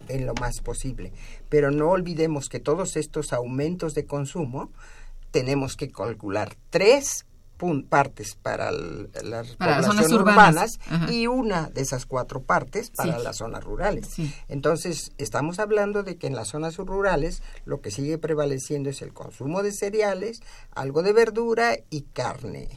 [0.09, 1.13] en lo más posible.
[1.49, 4.71] Pero no olvidemos que todos estos aumentos de consumo
[5.31, 7.27] tenemos que calcular tres
[7.89, 10.79] partes para las poblaciones urbanas,
[11.11, 14.09] y una de esas cuatro partes para las zonas rurales.
[14.49, 19.13] Entonces, estamos hablando de que en las zonas rurales lo que sigue prevaleciendo es el
[19.13, 20.43] consumo de cereales,
[20.75, 22.69] algo de verdura y carne.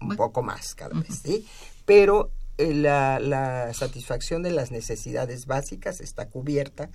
[0.00, 1.46] Un poco más cada vez, ¿sí?
[1.84, 6.90] Pero eh, la, la satisfacción de las necesidades básicas está cubierta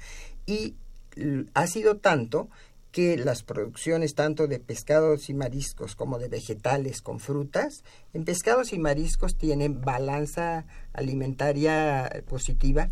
[0.45, 0.75] y
[1.53, 2.49] ha sido tanto
[2.93, 8.71] que las producciones tanto de pescados y mariscos como de vegetales con frutas, en pescados
[8.71, 12.91] y mariscos tienen balanza alimentaria positiva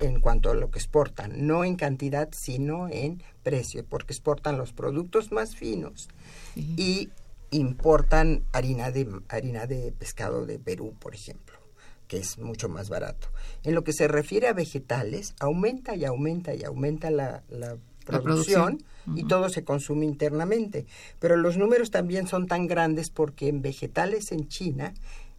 [0.00, 4.72] en cuanto a lo que exportan, no en cantidad, sino en precio, porque exportan los
[4.72, 6.08] productos más finos
[6.56, 7.10] y
[7.52, 11.62] importan harina de, harina de pescado de Perú, por ejemplo
[12.08, 13.28] que es mucho más barato.
[13.62, 18.82] En lo que se refiere a vegetales, aumenta y aumenta y aumenta la, la producción,
[19.14, 20.86] y todo se consume internamente.
[21.18, 24.94] Pero los números también son tan grandes porque en vegetales en China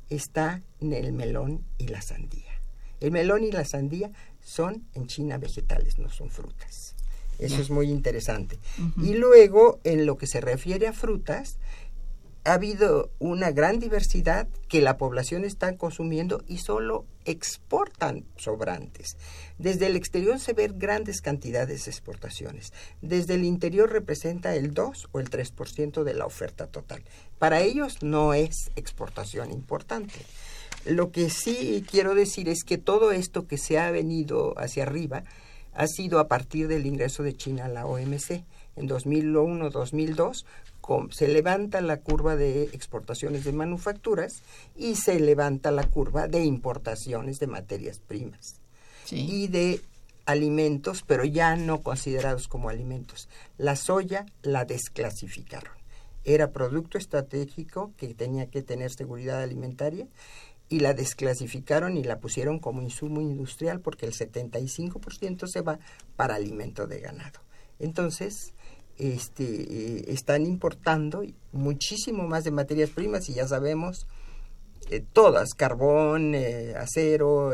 [0.09, 2.51] está el melón y la sandía.
[2.99, 6.95] El melón y la sandía son en China vegetales, no son frutas.
[7.39, 8.59] Eso es muy interesante.
[9.01, 11.57] Y luego, en lo que se refiere a frutas,
[12.45, 19.15] ha habido una gran diversidad que la población está consumiendo y solo exportan sobrantes.
[19.57, 22.73] Desde el exterior se ven grandes cantidades de exportaciones.
[23.01, 27.03] Desde el interior representa el 2 o el 3% de la oferta total.
[27.39, 30.19] Para ellos no es exportación importante.
[30.85, 35.23] Lo que sí quiero decir es que todo esto que se ha venido hacia arriba
[35.73, 38.43] ha sido a partir del ingreso de China a la OMC.
[38.75, 40.45] En 2001-2002
[41.11, 44.43] se levanta la curva de exportaciones de manufacturas
[44.75, 48.59] y se levanta la curva de importaciones de materias primas
[49.09, 49.81] y de
[50.25, 53.29] alimentos, pero ya no considerados como alimentos.
[53.57, 55.73] La soya la desclasificaron.
[56.25, 60.07] Era producto estratégico que tenía que tener seguridad alimentaria
[60.69, 65.79] y la desclasificaron y la pusieron como insumo industrial porque el 75% se va
[66.15, 67.41] para alimento de ganado.
[67.79, 68.52] Entonces,
[68.97, 74.05] este, eh, están importando muchísimo más de materias primas y ya sabemos
[74.89, 77.51] eh, todas, carbón, eh, acero,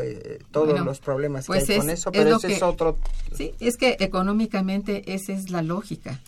[0.50, 2.98] todos los problemas que pues hay con eso, pero ese es otro...
[3.34, 6.20] Sí, es que económicamente esa es la lógica.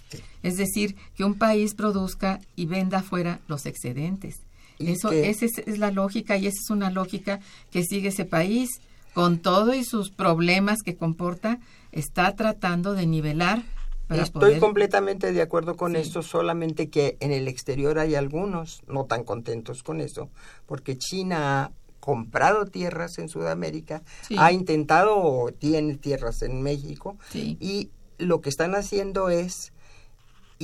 [0.42, 4.36] Es decir, que un país produzca y venda afuera los excedentes.
[4.78, 8.80] Eso, esa es, la lógica y esa es una lógica que sigue ese país
[9.14, 11.58] con todo y sus problemas que comporta,
[11.92, 13.62] está tratando de nivelar
[14.14, 19.24] Estoy completamente de acuerdo con esto, solamente que en el exterior hay algunos no tan
[19.24, 20.30] contentos con eso,
[20.66, 24.02] porque China ha comprado tierras en Sudamérica,
[24.36, 29.71] ha intentado o tiene tierras en México y lo que están haciendo es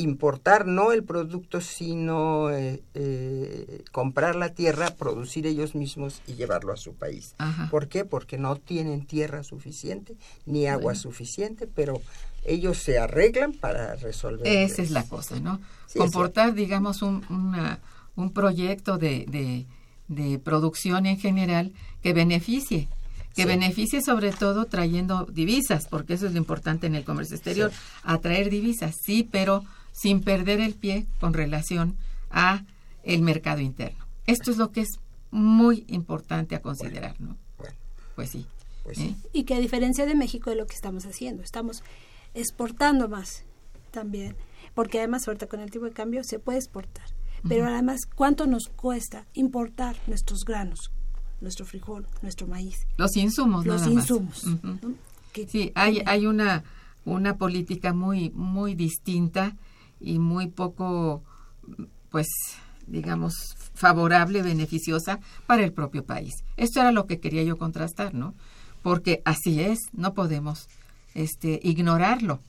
[0.00, 6.72] importar no el producto, sino eh, eh, comprar la tierra, producir ellos mismos y llevarlo
[6.72, 7.34] a su país.
[7.70, 8.04] ¿Por qué?
[8.04, 12.00] Porque no tienen tierra suficiente ni agua suficiente, pero
[12.44, 14.46] ellos se arreglan para resolver.
[14.46, 15.60] Esa es la cosa, ¿no?
[15.96, 17.24] Comportar, digamos, un,
[18.16, 19.66] un proyecto de,
[20.08, 21.72] de, producción en general
[22.02, 22.88] que beneficie
[23.34, 27.70] que beneficie sobre todo trayendo divisas, porque eso es lo importante en el comercio exterior,
[28.02, 29.64] atraer divisas, sí, pero
[29.98, 31.96] sin perder el pie con relación
[32.30, 32.64] a
[33.02, 34.06] el mercado interno.
[34.26, 37.36] Esto es lo que es muy importante a considerar, ¿no?
[38.14, 38.46] Pues sí.
[38.84, 39.14] Pues ¿eh?
[39.32, 41.82] Y que a diferencia de México es lo que estamos haciendo, estamos
[42.34, 43.44] exportando más
[43.90, 44.36] también,
[44.74, 47.06] porque además ahorita con el tipo de cambio se puede exportar,
[47.48, 50.90] pero además cuánto nos cuesta importar nuestros granos,
[51.40, 52.86] nuestro frijol, nuestro maíz.
[52.96, 54.44] Los insumos, Los insumos.
[55.48, 56.64] sí, hay, hay una,
[57.04, 59.56] una política muy, muy distinta
[60.00, 61.22] y muy poco,
[62.10, 62.26] pues,
[62.86, 63.34] digamos,
[63.74, 66.34] favorable, beneficiosa para el propio país.
[66.56, 68.34] Esto era lo que quería yo contrastar, ¿no?
[68.82, 70.68] Porque así es, no podemos
[71.14, 72.40] este, ignorarlo.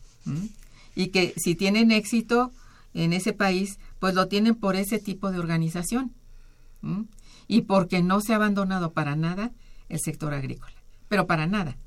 [0.95, 2.51] Y que si tienen éxito
[2.93, 6.13] en ese país, pues lo tienen por ese tipo de organización.
[7.47, 9.51] Y porque no se ha abandonado para nada
[9.89, 10.73] el sector agrícola,
[11.07, 11.77] pero para nada.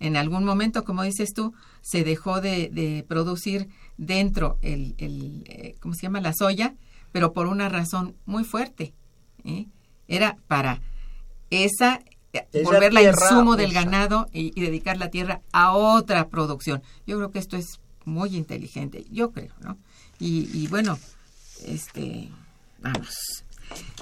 [0.00, 5.94] En algún momento, como dices tú, se dejó de, producir dentro el, el eh, ¿cómo
[5.94, 6.20] se llama?
[6.20, 6.74] La soya,
[7.12, 8.94] pero por una razón muy fuerte.
[9.44, 9.66] ¿eh?
[10.08, 10.80] Era para
[11.50, 12.00] esa,
[12.64, 16.82] volverla insumo del ganado y, dedicar la tierra a otra producción.
[17.06, 19.78] Yo creo que esto es muy inteligente, yo creo, ¿no?
[20.18, 20.98] Y, y bueno,
[21.66, 22.28] este,
[22.80, 23.44] vamos.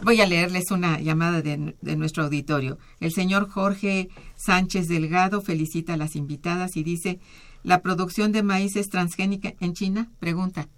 [0.03, 2.78] Voy a leerles una llamada de, de, nuestro auditorio.
[2.99, 7.20] El señor Jorge Sánchez Delgado felicita a las invitadas y dice,
[7.62, 10.11] ¿la producción de maíz es transgénica en China?
[10.18, 10.68] Pregunta.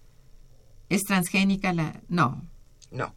[0.88, 2.00] ¿Es transgénica la...?
[2.08, 2.42] No.
[2.90, 3.14] No.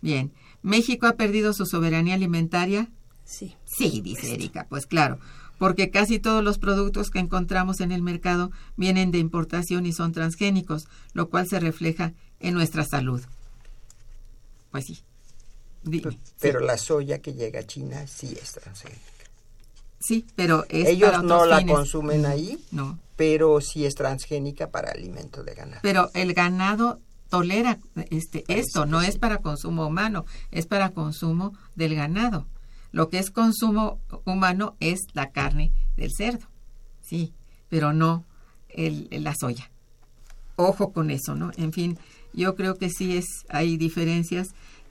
[0.00, 0.32] Bien.
[0.62, 2.88] ¿México ha perdido su soberanía alimentaria?
[3.24, 3.56] Sí.
[3.64, 4.66] Sí, dice Erika.
[4.68, 5.18] Pues claro,
[5.58, 10.12] porque casi todos los productos que encontramos en el mercado vienen de importación y son
[10.12, 13.22] transgénicos, lo cual se refleja en nuestra salud.
[14.70, 15.04] Pues sí.
[16.40, 19.11] pero la soya que llega a China sí es transgénica.
[20.04, 22.58] Sí, pero es Ellos no la consumen ahí.
[22.70, 25.80] No pero sí es transgénica para alimento de ganado.
[25.80, 27.78] Pero el ganado tolera
[28.10, 32.46] este esto, no es para consumo humano, es para consumo del ganado.
[32.90, 36.46] Lo que es consumo humano es la carne del cerdo,
[37.00, 37.32] sí,
[37.68, 38.24] pero no
[38.68, 39.70] el, la soya.
[40.56, 41.52] Ojo con eso, ¿no?
[41.56, 41.98] En fin,
[42.32, 44.48] yo creo que sí es, hay diferencias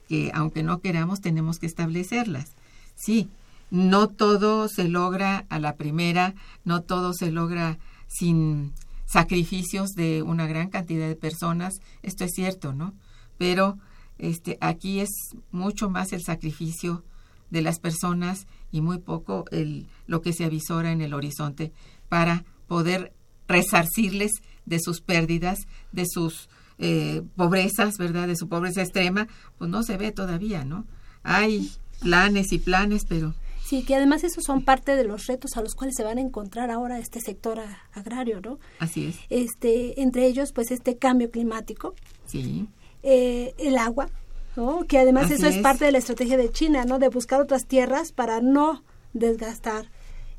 [0.07, 2.55] que aunque no queramos tenemos que establecerlas.
[2.95, 3.29] Sí,
[3.71, 8.73] no todo se logra a la primera, no todo se logra sin
[9.05, 12.93] sacrificios de una gran cantidad de personas, esto es cierto, ¿no?
[13.37, 13.77] Pero
[14.19, 15.09] este aquí es
[15.51, 17.03] mucho más el sacrificio
[17.49, 21.71] de las personas y muy poco el lo que se avisora en el horizonte
[22.07, 23.13] para poder
[23.47, 24.31] resarcirles
[24.65, 25.59] de sus pérdidas,
[25.91, 28.27] de sus eh, pobrezas, ¿verdad?
[28.27, 30.85] De su pobreza extrema, pues no se ve todavía, ¿no?
[31.23, 33.33] Hay planes y planes, pero
[33.71, 36.21] Sí, que además esos son parte de los retos a los cuales se van a
[36.21, 37.57] encontrar ahora este sector
[37.93, 38.59] agrario, ¿no?
[38.79, 39.15] Así es.
[39.29, 41.95] Este, entre ellos, pues este cambio climático.
[42.25, 42.67] Sí.
[43.01, 44.09] Eh, el agua,
[44.57, 44.83] ¿no?
[44.87, 46.99] Que además eso es, parte de la estrategia de China, ¿no?
[46.99, 49.89] De buscar otras tierras para no desgastar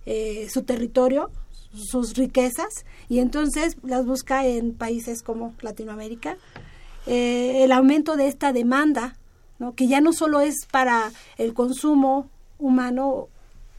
[0.04, 1.30] eh, su territorio,
[1.72, 6.36] sus riquezas, y entonces las busca en países como Latinoamérica.
[7.06, 9.16] Eh, el aumento de esta demanda,
[9.58, 9.74] ¿no?
[9.74, 12.28] que ya no solo es para el consumo
[12.62, 13.28] humano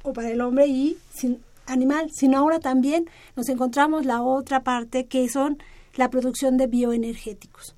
[0.04, 5.06] o para el hombre y sin animal, sino ahora también nos encontramos la otra parte
[5.06, 5.58] que son
[5.96, 7.76] la producción de bioenergéticos.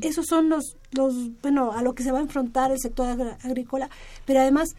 [0.00, 3.90] Esos son los, los, bueno, a lo que se va a enfrentar el sector agrícola,
[4.24, 4.74] pero además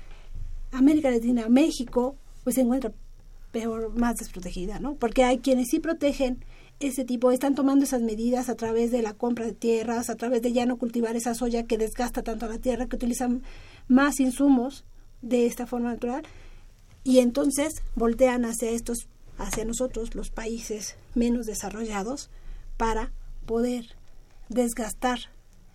[0.71, 2.91] América Latina, México, pues se encuentra
[3.51, 4.95] peor, más desprotegida, ¿no?
[4.95, 6.43] Porque hay quienes sí protegen
[6.79, 10.41] ese tipo, están tomando esas medidas a través de la compra de tierras, a través
[10.41, 13.43] de ya no cultivar esa soya que desgasta tanto a la tierra, que utilizan
[13.87, 14.85] más insumos
[15.21, 16.23] de esta forma natural
[17.03, 19.07] y entonces voltean hacia estos
[19.37, 22.29] hacia nosotros los países menos desarrollados
[22.77, 23.11] para
[23.45, 23.95] poder
[24.49, 25.19] desgastar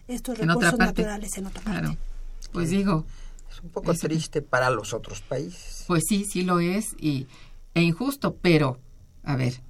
[0.06, 1.98] estos recursos naturales en otra parte.
[2.52, 3.06] Pues digo,
[3.50, 5.84] es un poco triste para los otros países.
[5.86, 7.26] Pues sí, sí lo es y
[7.74, 8.78] e injusto, pero
[9.22, 9.60] a ver,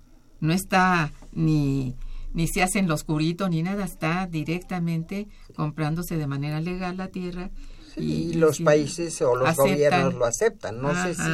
[0.41, 1.95] no está ni
[2.35, 7.09] ni se hace en lo oscurito ni nada, está directamente comprándose de manera legal la
[7.09, 7.51] tierra
[7.97, 10.81] y, los países o los gobiernos lo aceptan.
[10.81, 11.31] No sé si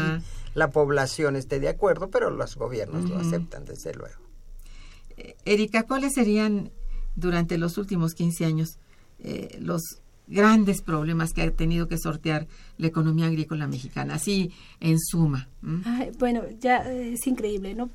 [0.55, 4.21] la población esté de acuerdo, pero los gobiernos lo aceptan, desde luego.
[5.17, 6.71] Eh, Erika, ¿cuáles serían
[7.15, 8.79] durante los últimos 15 años
[9.21, 10.01] eh, los
[10.31, 12.47] grandes problemas que ha tenido que sortear
[12.79, 15.49] la economía agrícola mexicana, así en suma.
[16.19, 17.91] bueno, ya es increíble, ¿no?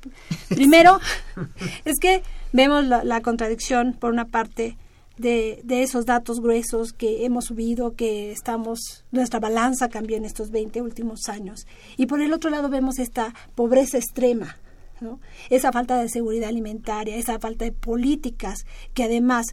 [0.50, 1.00] Primero,
[1.84, 4.76] es que vemos la, contradicción, por una parte,
[5.18, 10.50] de, de, esos datos gruesos que hemos subido, que estamos, nuestra balanza cambió en estos
[10.50, 11.66] 20 últimos años.
[11.96, 14.56] Y por el otro lado vemos esta pobreza extrema,
[15.00, 15.20] ¿no?
[15.50, 18.64] esa falta de seguridad alimentaria, esa falta de políticas
[18.94, 19.46] que además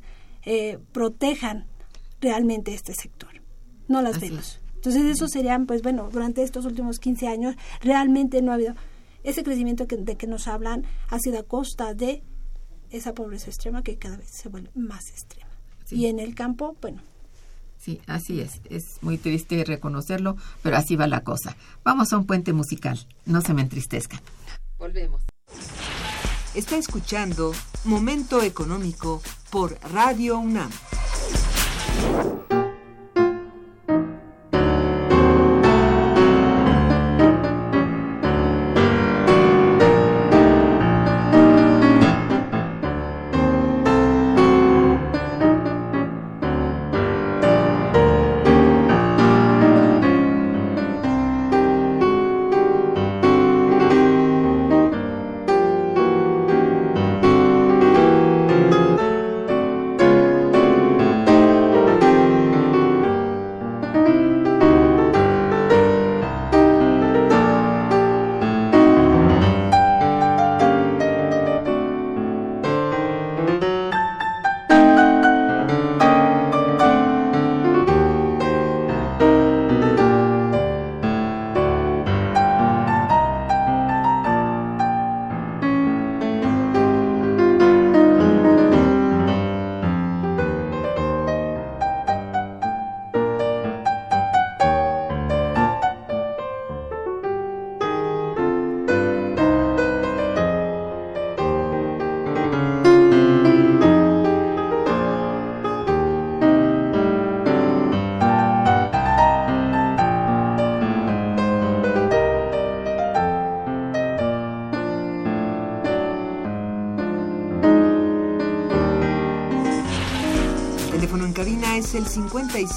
[0.46, 1.66] eh, protejan
[2.20, 3.30] realmente este sector.
[3.88, 4.60] No las vemos.
[4.76, 8.76] Entonces eso serían, pues bueno, durante estos últimos 15 años realmente no ha habido
[9.24, 12.22] ese crecimiento que, de que nos hablan ha sido a costa de
[12.90, 15.43] esa pobreza extrema que cada vez se vuelve más extrema.
[15.94, 17.02] Y en el campo, bueno.
[17.78, 18.62] Sí, así es.
[18.70, 21.58] Es muy triste reconocerlo, pero así va la cosa.
[21.84, 22.98] Vamos a un puente musical.
[23.26, 24.22] No se me entristezcan.
[24.78, 25.22] Volvemos.
[26.56, 27.52] Está escuchando
[27.84, 30.70] Momento Económico por Radio UNAM.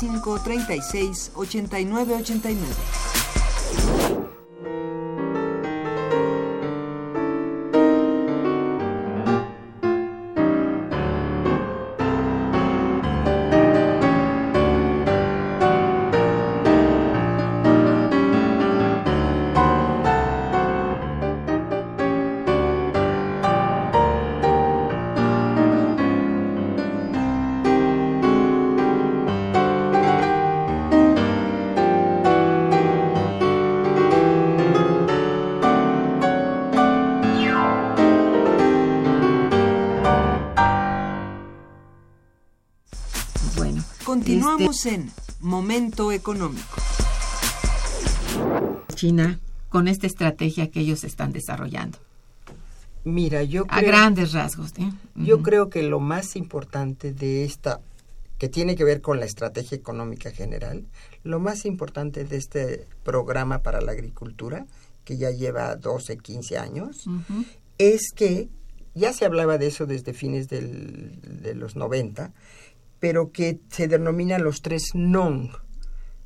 [0.01, 2.96] 55 36 89 89.
[44.07, 46.77] Continuamos en Momento Económico.
[48.95, 51.99] China con esta estrategia que ellos están desarrollando.
[53.03, 54.75] Mira, yo creo, a grandes rasgos.
[54.79, 54.93] ¿eh?
[55.17, 57.81] Yo creo que lo más importante de esta
[58.39, 60.87] que tiene que ver con la estrategia económica general,
[61.25, 64.67] lo más importante de este programa para la agricultura,
[65.05, 67.07] que ya lleva 12, 15 años,
[67.79, 68.49] es que
[68.95, 72.33] ya se hablaba de eso desde fines del, de los 90,
[72.99, 75.51] pero que se denominan los tres non.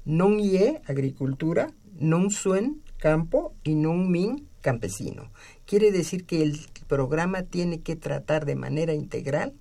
[0.05, 1.68] Non ye, agricultura,
[1.99, 5.33] non suen, campo, y non min, campesino.
[5.66, 9.55] Quiere decir que el programa tiene que tratar de manera integral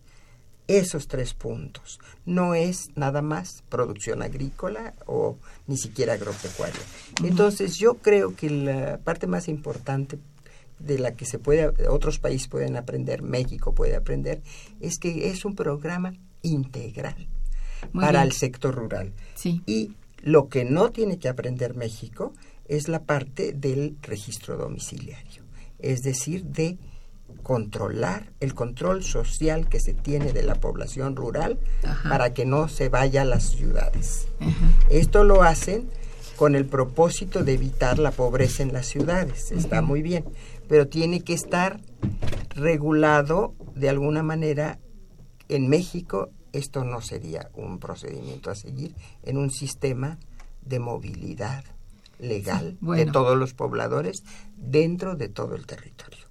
[0.68, 2.00] esos tres puntos.
[2.26, 6.80] No es nada más producción agrícola o ni siquiera agropecuaria.
[7.24, 10.20] Entonces yo creo que la parte más importante
[10.78, 14.42] de la que se puede otros países pueden aprender, México puede aprender,
[14.80, 17.28] es que es un programa integral
[17.94, 19.14] para el sector rural.
[19.66, 22.34] Y lo que no tiene que aprender México
[22.68, 25.44] es la parte del registro domiciliario,
[25.80, 26.78] es decir, de
[27.44, 31.60] controlar el control social que se tiene de la población rural
[32.08, 34.28] para que no se vaya a las ciudades.
[34.90, 35.90] Esto lo hacen
[36.36, 39.52] con el propósito de evitar la pobreza en las ciudades.
[39.52, 40.26] Está muy bien,
[40.68, 41.80] pero tiene que estar
[42.56, 44.80] regulado de alguna manera
[45.50, 50.18] en México esto no sería un procedimiento a seguir en un sistema
[50.62, 51.64] de movilidad
[52.20, 54.24] legal de todos los pobladores
[54.56, 56.26] dentro de todo el territorio.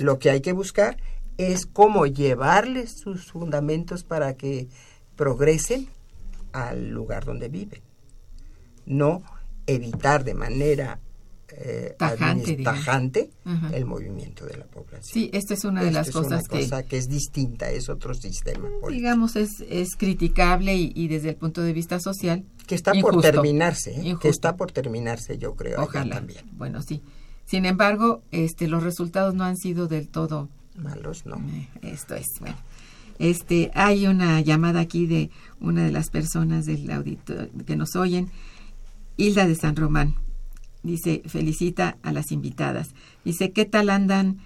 [0.00, 0.98] Lo que hay que buscar
[1.36, 4.68] es cómo llevarles sus fundamentos para que
[5.16, 5.88] progresen
[6.52, 7.80] al lugar donde viven.
[8.86, 9.22] No
[9.66, 11.00] evitar de manera
[11.56, 13.30] eh, tajante,
[13.72, 15.02] el movimiento de la población.
[15.02, 18.68] Sí, esta es una de las cosas que, que es distinta, es otro sistema.
[18.88, 22.44] Digamos, es, es criticable y, desde el punto de vista social.
[22.66, 24.16] Que está por terminarse, ¿eh?
[24.20, 25.82] que está por terminarse, yo creo.
[25.82, 26.16] Ojalá.
[26.16, 26.44] También.
[26.52, 27.02] Bueno, sí.
[27.46, 31.36] Sin embargo, este, los resultados no han sido del todo malos, no.
[31.36, 32.56] Eh, esto es, bueno.
[33.18, 35.30] Este, hay una llamada aquí de
[35.60, 38.30] una de las personas del auditorio que nos oyen,
[39.16, 40.14] Hilda de San Román
[40.82, 42.88] dice, felicita a las invitadas.
[43.24, 44.38] Dice, ¿qué tal andan,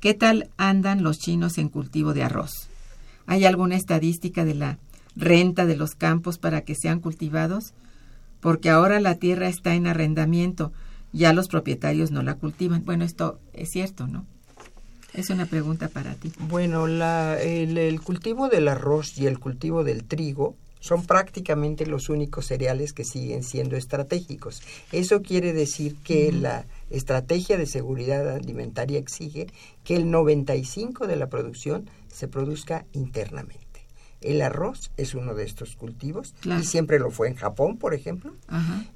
[0.00, 2.68] qué tal andan los chinos en cultivo de arroz?
[3.26, 4.78] ¿Hay alguna estadística de la
[5.16, 7.74] renta de los campos para que sean cultivados?
[8.40, 10.72] Porque ahora la tierra está en arrendamiento,
[11.12, 12.84] ya los propietarios no la cultivan.
[12.84, 14.26] Bueno, esto es cierto, ¿no?
[15.12, 16.32] Es una pregunta para ti.
[16.38, 22.46] Bueno, la, el, cultivo del arroz y el cultivo del trigo son prácticamente los únicos
[22.46, 24.62] cereales que siguen siendo estratégicos.
[24.92, 29.46] Eso quiere decir que la estrategia de seguridad alimentaria exige
[29.84, 33.70] que el 95 de la producción se produzca internamente.
[34.20, 38.34] El arroz es uno de estos cultivos y siempre lo fue en Japón, por ejemplo,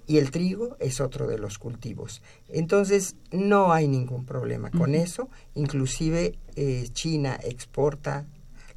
[0.06, 2.20] y el trigo es otro de los cultivos.
[2.48, 5.30] Entonces no hay ningún problema con eso.
[5.54, 8.26] Inclusive eh, China exporta,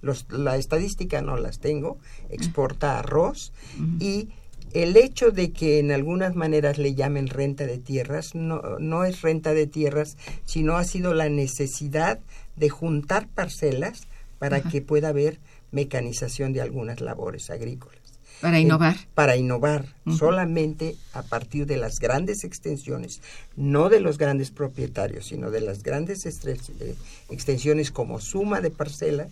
[0.01, 1.97] los, la estadística no las tengo,
[2.29, 3.51] exporta arroz
[3.99, 4.29] y
[4.73, 9.21] el hecho de que en algunas maneras le llamen renta de tierras no, no es
[9.21, 12.19] renta de tierras, sino ha sido la necesidad
[12.55, 14.07] de juntar parcelas
[14.39, 15.39] para que pueda haber
[15.71, 18.07] mecanización de algunas labores agrícolas.
[18.41, 18.95] Para innovar.
[19.15, 23.19] para innovar, solamente a partir de las grandes extensiones,
[23.55, 26.95] no de los grandes propietarios, sino de las grandes eh,
[27.31, 29.29] extensiones como suma de parcelas,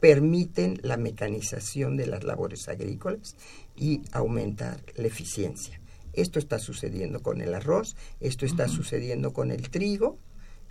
[0.00, 3.36] permiten la mecanización de las labores agrícolas
[3.76, 5.80] y aumentar la eficiencia.
[6.12, 10.18] Esto está sucediendo con el arroz, esto está sucediendo con el trigo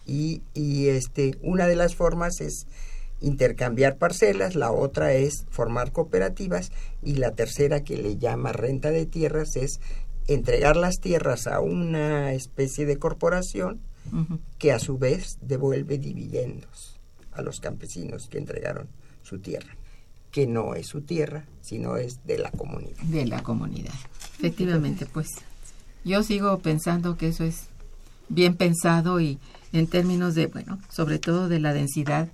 [0.06, 2.68] y, y este, una de las formas es
[3.22, 6.72] intercambiar parcelas, la otra es formar cooperativas
[7.04, 9.80] y la tercera que le llama renta de tierras es
[10.28, 13.82] entregar las tierras a una especie de corporación
[14.60, 17.00] que a su vez devuelve dividendos
[17.32, 18.88] a los campesinos que entregaron
[19.26, 19.76] su tierra,
[20.32, 23.02] que no es su tierra, sino es de la comunidad.
[23.04, 23.94] De la comunidad.
[24.38, 25.30] Efectivamente, pues
[26.04, 27.68] yo sigo pensando que eso es
[28.30, 29.40] bien pensado y
[29.74, 32.30] en términos de, bueno, sobre todo de la densidad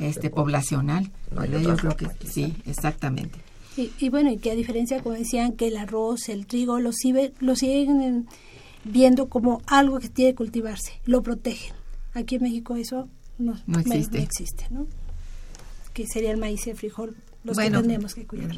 [0.00, 1.10] este poblacional.
[1.30, 3.38] yo creo que sí, exactamente.
[3.76, 6.90] Y, bueno, y que a diferencia, como decían, que el arroz, el trigo, lo,
[7.40, 8.26] lo siguen
[8.84, 11.72] viendo como algo que tiene que cultivarse, lo protegen.
[12.12, 14.68] Aquí en México eso no, existe.
[14.70, 14.86] no
[15.92, 18.50] Que sería el maíz y el frijol los que tendríamos que cuidar.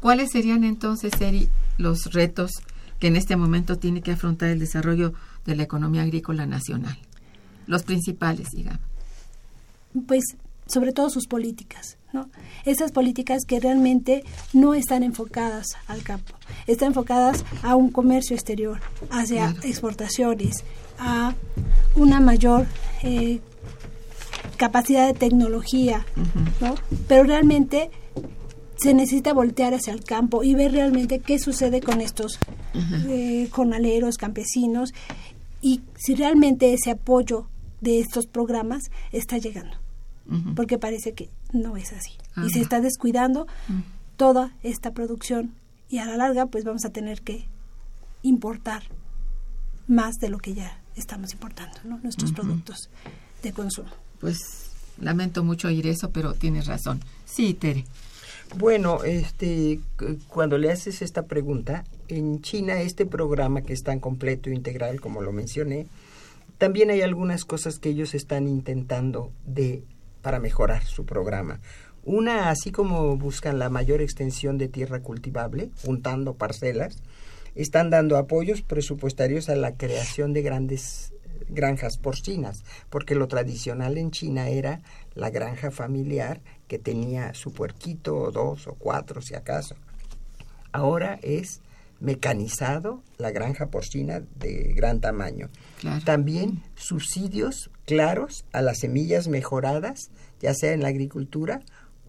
[0.00, 2.50] ¿Cuáles serían entonces, Eri, los retos
[3.00, 5.14] que en este momento tiene que afrontar el desarrollo
[5.46, 6.98] de la economía agrícola nacional?
[7.66, 8.80] Los principales, digamos
[10.06, 10.36] pues
[10.66, 12.28] sobre todo sus políticas, ¿no?
[12.66, 14.22] Esas políticas que realmente
[14.52, 16.34] no están enfocadas al campo,
[16.66, 18.80] están enfocadas a un comercio exterior,
[19.10, 20.64] hacia exportaciones,
[20.98, 21.34] a
[21.96, 22.66] una mayor
[23.02, 23.40] eh,
[24.58, 26.04] capacidad de tecnología,
[26.60, 26.74] ¿no?
[27.06, 27.90] Pero realmente
[28.76, 32.38] se necesita voltear hacia el campo y ver realmente qué sucede con estos
[33.08, 34.92] eh, jornaleros, campesinos
[35.62, 37.46] y si realmente ese apoyo
[37.80, 39.76] de estos programas está llegando.
[40.54, 42.10] Porque parece que no es así.
[42.44, 43.46] Y se está descuidando
[44.18, 45.54] toda esta producción
[45.88, 47.48] y a la larga pues vamos a tener que
[48.22, 48.82] importar
[49.86, 51.98] más de lo que ya estamos importando, ¿no?
[52.02, 52.90] nuestros productos
[53.42, 53.90] de consumo.
[54.20, 54.70] Pues
[55.00, 57.00] lamento mucho oír eso, pero tienes razón.
[57.24, 57.84] Sí, Tere.
[58.56, 59.80] Bueno, este,
[60.28, 65.00] cuando le haces esta pregunta, en China este programa que es tan completo e integral
[65.00, 65.86] como lo mencioné,
[66.56, 69.82] también hay algunas cosas que ellos están intentando de
[70.22, 71.60] para mejorar su programa.
[72.04, 77.02] Una, así como buscan la mayor extensión de tierra cultivable, juntando parcelas,
[77.54, 81.12] están dando apoyos presupuestarios a la creación de grandes
[81.50, 84.80] granjas porcinas, porque lo tradicional en China era
[85.14, 89.76] la granja familiar que tenía su puerquito o dos o cuatro si acaso.
[90.72, 91.60] Ahora es
[92.00, 95.48] mecanizado la granja porcina de gran tamaño.
[96.04, 101.60] También subsidios claros a las semillas mejoradas, ya sea en la agricultura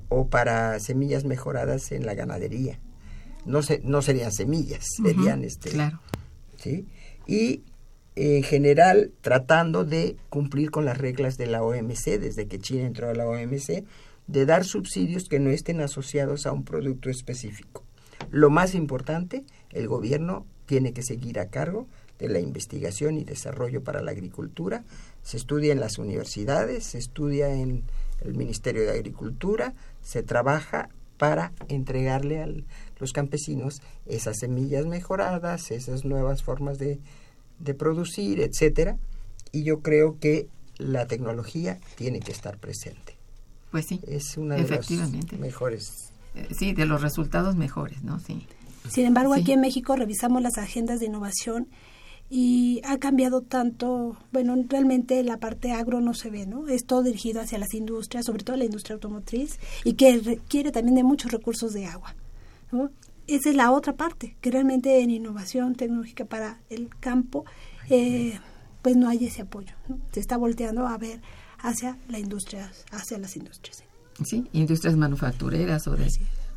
[0.10, 2.80] o para semillas mejoradas en la ganadería.
[3.46, 5.70] No, se, no serían semillas, serían este.
[5.72, 6.00] Claro.
[6.58, 6.88] ¿sí?
[7.26, 7.64] Y
[8.20, 13.10] en general tratando de cumplir con las reglas de la OMC, desde que China entró
[13.10, 13.86] a la OMC,
[14.28, 17.86] de dar subsidios que no estén asociados a un producto específico.
[18.30, 21.88] Lo más importante, el gobierno tiene que seguir a cargo
[22.20, 24.84] de la investigación y desarrollo para la agricultura.
[25.24, 27.84] Se estudia en las universidades, se estudia en
[28.20, 32.50] el Ministerio de Agricultura, se trabaja para entregarle a
[33.00, 37.00] los campesinos esas semillas mejoradas, esas nuevas formas de,
[37.60, 38.98] de producir, etcétera.
[39.52, 40.48] Y yo creo que
[40.78, 43.18] la tecnología tiene que estar presente.
[43.72, 44.00] Pues sí.
[44.08, 44.90] Es una de las
[45.40, 48.20] mejores eh, sí, de los resultados mejores, ¿no?
[48.20, 48.46] Sí.
[48.90, 51.68] Sin embargo, aquí en México revisamos las agendas de innovación
[52.30, 56.68] y ha cambiado tanto, bueno, realmente la parte agro no se ve, ¿no?
[56.68, 60.96] Es todo dirigido hacia las industrias, sobre todo la industria automotriz, y que requiere también
[60.96, 62.16] de muchos recursos de agua,
[62.72, 62.92] ¿no?
[63.30, 67.46] Esa es la otra parte, que realmente en innovación tecnológica para el campo,
[67.90, 68.40] eh,
[68.82, 70.00] pues no hay ese apoyo, ¿no?
[70.12, 71.22] Se está volteando a ver
[71.60, 73.84] hacia la industria, hacia las industrias.
[74.24, 76.12] Sí, industrias manufactureras o de,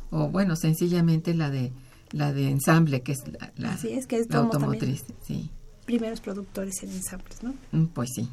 [0.09, 1.71] o bueno, sencillamente la de
[2.11, 3.23] la de ensamble, que es
[3.57, 5.03] la, es, que automotriz.
[5.25, 5.49] Sí.
[5.85, 7.53] Primeros productores en ensambles, ¿no?
[7.71, 8.29] Mm, pues sí.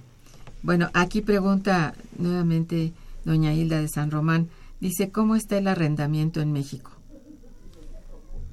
[0.62, 2.93] Bueno, aquí pregunta nuevamente
[3.24, 4.49] doña Hilda de San Román,
[4.80, 6.93] dice, ¿cómo está el arrendamiento en México?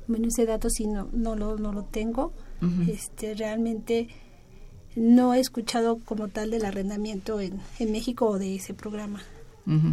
[0.07, 2.33] Bueno, ese dato sí no, no, lo, no lo tengo.
[2.87, 4.07] este, realmente
[4.95, 9.21] no he escuchado como tal del arrendamiento en, en México o de ese programa.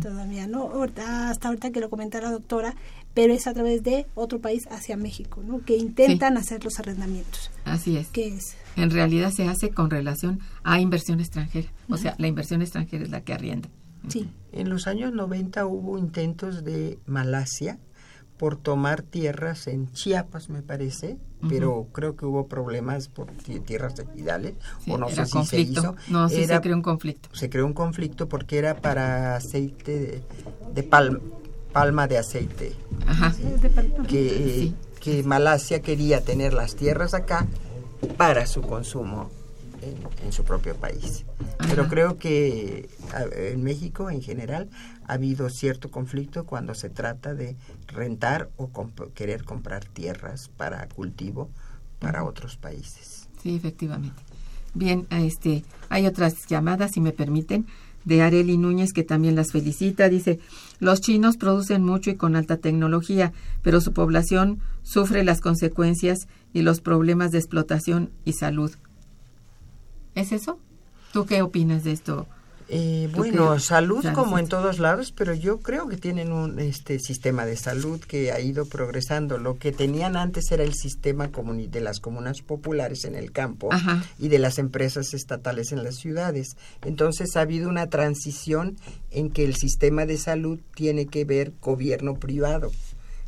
[0.01, 0.71] Todavía no,
[1.05, 2.77] hasta ahorita que lo comenta la doctora,
[3.13, 5.65] pero es a través de otro país hacia México, ¿no?
[5.65, 7.51] Que intentan hacer los arrendamientos.
[7.65, 8.07] Así es.
[8.11, 8.57] ¿Qué es?
[8.77, 11.69] En realidad se hace con relación a inversión extranjera.
[11.89, 13.69] O sea, la inversión extranjera es la que arrienda.
[14.07, 14.29] Sí.
[14.53, 17.81] En los años 90 hubo intentos de Malasia
[18.39, 21.17] por tomar tierras en Chiapas, me parece,
[21.49, 23.31] pero creo que hubo problemas por
[23.67, 24.55] tierras ejidales,
[24.89, 25.95] o no sé si se hizo.
[26.09, 27.29] No, sí se creó un conflicto.
[27.33, 30.23] Se creó un conflicto porque era para aceite
[30.73, 31.21] de, palma,
[31.73, 32.75] palma de aceite.
[33.07, 33.35] Ajá.
[34.09, 37.47] Que, que Malasia quería tener las tierras acá
[38.17, 39.31] para su consumo
[40.25, 41.25] en, su propio país.
[41.69, 42.89] Pero creo que
[43.37, 44.69] en México en general
[45.07, 48.71] ha habido cierto conflicto cuando se trata de rentar o
[49.15, 51.51] querer comprar tierras para cultivo
[51.99, 53.29] para otros países.
[53.43, 54.21] Sí, efectivamente.
[54.75, 57.67] Bien, este, hay otras llamadas, si me permiten,
[58.05, 60.09] de Areli Núñez, que también las felicita.
[60.09, 60.41] Dice,
[60.81, 63.33] los chinos producen mucho y con alta tecnología,
[63.63, 68.73] pero su población sufre las consecuencias y los problemas de explotación y salud.
[70.15, 70.59] ¿Es eso?
[71.13, 72.27] ¿Tú qué opinas de esto?
[72.69, 77.45] Eh, bueno, salud como en todos lados, pero yo creo que tienen un este sistema
[77.45, 79.37] de salud que ha ido progresando.
[79.39, 83.69] Lo que tenían antes era el sistema de las comunas populares en el campo
[84.19, 86.57] y de las empresas estatales en las ciudades.
[86.83, 88.77] Entonces ha habido una transición
[89.11, 92.71] en que el sistema de salud tiene que ver gobierno privado.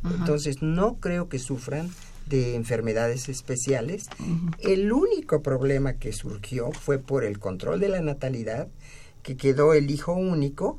[0.03, 1.89] Entonces no creo que sufran
[2.27, 4.07] de enfermedades especiales.
[4.59, 8.67] El único problema que surgió fue por el control de la natalidad,
[9.27, 10.77] que quedó el hijo único,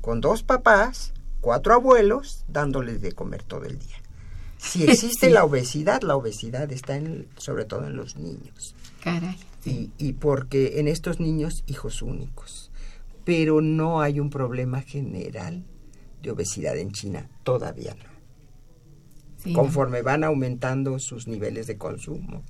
[0.00, 3.96] con dos papás, cuatro abuelos, dándoles de comer todo el día.
[4.56, 8.76] Si existe la obesidad, la obesidad está en, sobre todo en los niños.
[9.02, 9.36] Caray.
[9.64, 12.70] Y, y porque en estos niños, hijos únicos.
[13.24, 15.64] Pero no hay un problema general
[16.22, 18.18] de obesidad en China, todavía no
[19.54, 22.42] conforme van aumentando sus niveles de consumo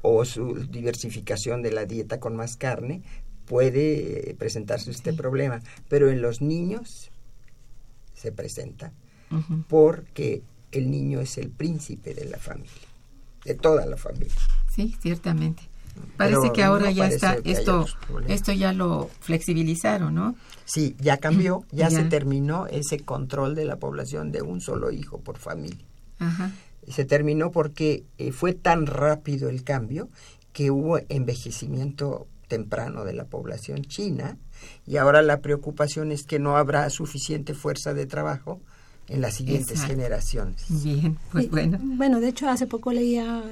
[0.00, 3.02] o su diversificación de la dieta con más carne,
[3.46, 5.60] puede presentarse este problema.
[5.88, 7.10] Pero en los niños
[8.14, 8.92] se presenta
[9.68, 10.42] porque
[10.72, 12.70] el niño es el príncipe de la familia,
[13.44, 14.34] de toda la familia.
[14.74, 15.62] Sí, ciertamente.
[16.16, 17.86] Parece que ahora ya está esto
[18.28, 20.34] esto ya lo flexibilizaron, ¿no?
[20.66, 24.90] Sí, ya cambió, ya, ya, se terminó ese control de la población de un solo
[24.90, 25.84] hijo por familia.
[26.88, 30.08] Se terminó porque eh, fue tan rápido el cambio
[30.52, 34.36] que hubo envejecimiento temprano de la población china
[34.86, 38.60] y ahora la preocupación es que no habrá suficiente fuerza de trabajo
[39.08, 40.64] en las siguientes generaciones.
[40.68, 41.78] Bien, pues bueno.
[41.80, 43.42] Bueno, de hecho hace poco leía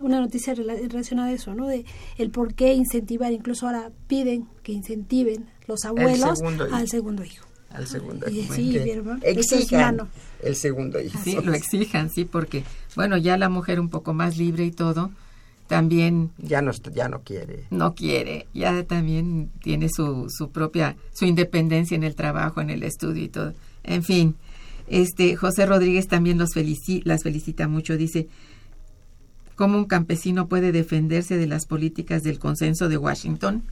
[0.00, 1.68] una noticia relacionada a eso, ¿no?
[1.68, 1.84] De
[2.18, 6.42] el por qué incentivar, incluso ahora piden que incentiven los abuelos
[6.72, 8.54] al segundo hijo al segundo hijo.
[8.54, 8.78] Sí,
[9.22, 10.08] exijan
[10.42, 11.18] el segundo hijo.
[11.22, 12.64] Sí, lo exijan, sí, porque,
[12.96, 15.10] bueno, ya la mujer un poco más libre y todo,
[15.66, 16.30] también...
[16.38, 17.66] Ya no, ya no quiere.
[17.70, 22.82] No quiere, ya también tiene su, su propia, su independencia en el trabajo, en el
[22.82, 23.54] estudio y todo.
[23.82, 24.36] En fin,
[24.86, 26.50] este José Rodríguez también los
[27.04, 28.28] las felicita mucho, dice,
[29.56, 33.64] ¿cómo un campesino puede defenderse de las políticas del consenso de Washington?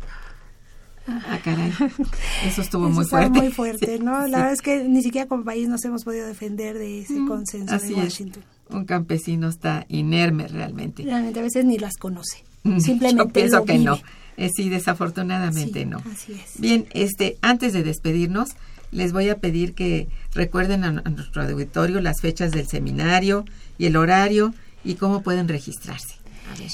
[1.06, 1.72] Ah, caray.
[2.46, 3.40] Eso estuvo muy fuerte.
[3.40, 4.26] muy fuerte, ¿no?
[4.28, 7.28] La verdad es que ni siquiera como país nos hemos podido defender de ese mm,
[7.28, 8.44] consenso de Washington.
[8.72, 11.02] Un campesino está inerme realmente.
[11.02, 12.44] Realmente a veces ni las conoce.
[12.62, 13.98] Simplemente Yo pienso que no.
[14.36, 15.98] Eh, sí, desafortunadamente no.
[16.10, 16.60] Así es.
[16.60, 18.50] Bien, este, antes de despedirnos,
[18.90, 23.44] les voy a pedir que recuerden a, a nuestro auditorio las fechas del seminario
[23.78, 24.54] y el horario
[24.84, 26.16] y cómo pueden registrarse.
[26.52, 26.70] A ver.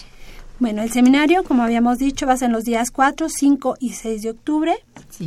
[0.61, 4.23] Bueno, el seminario, como habíamos dicho, va a ser los días 4, 5 y 6
[4.23, 4.75] de octubre.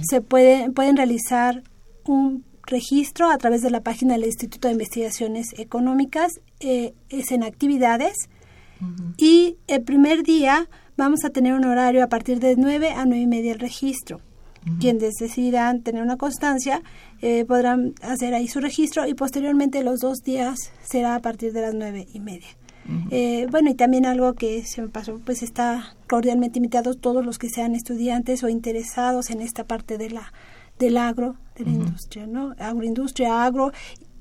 [0.03, 1.63] Se puede, pueden realizar
[2.05, 7.43] un registro a través de la página del Instituto de Investigaciones Económicas, eh, es en
[7.43, 8.30] actividades.
[9.16, 13.22] Y el primer día vamos a tener un horario a partir de 9 a 9
[13.22, 14.22] y media el registro.
[14.80, 16.84] Quienes decidan tener una constancia
[17.22, 21.62] eh, podrán hacer ahí su registro y posteriormente los dos días será a partir de
[21.62, 22.47] las 9 y media.
[23.09, 27.38] Eh, bueno, y también algo que se me pasó, pues está cordialmente invitados todos los
[27.38, 30.34] que sean estudiantes o interesados en esta parte de la
[30.80, 32.55] del agro, de la industria, ¿no?
[32.57, 33.72] Agroindustria, agro,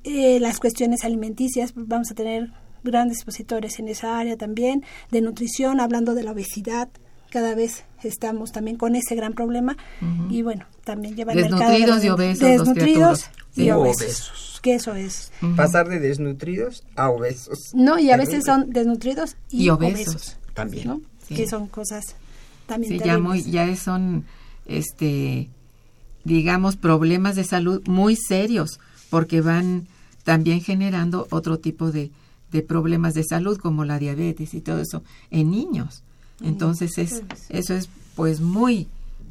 [0.03, 2.51] eh, las cuestiones alimenticias, vamos a tener
[2.83, 6.89] grandes expositores en esa área también, de nutrición, hablando de la obesidad,
[7.31, 9.77] cada vez estamos también con ese gran problema
[10.29, 15.31] y bueno, también lleva el mercado y obesos desnutridos y obesos, que eso es.
[15.55, 17.71] Pasar de desnutridos a obesos.
[17.73, 21.01] No, y a veces son desnutridos y, obesos, también, ¿no?
[21.29, 22.15] Que son cosas
[22.65, 24.25] también sí, ya muy ya son
[24.65, 25.49] este
[26.23, 28.79] digamos problemas de salud muy serios
[29.09, 29.87] porque van
[30.23, 32.11] también generando otro tipo de,
[32.51, 36.03] de problemas de salud como la diabetes y todo eso en niños.
[36.43, 38.87] Entonces es eso es pues muy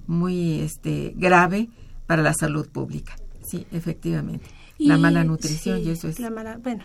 [0.06, 1.68] muy este grave
[2.06, 3.16] para la salud pública.
[3.42, 4.46] Sí, efectivamente.
[4.78, 6.84] la mala nutrición y eso es la mala, bueno,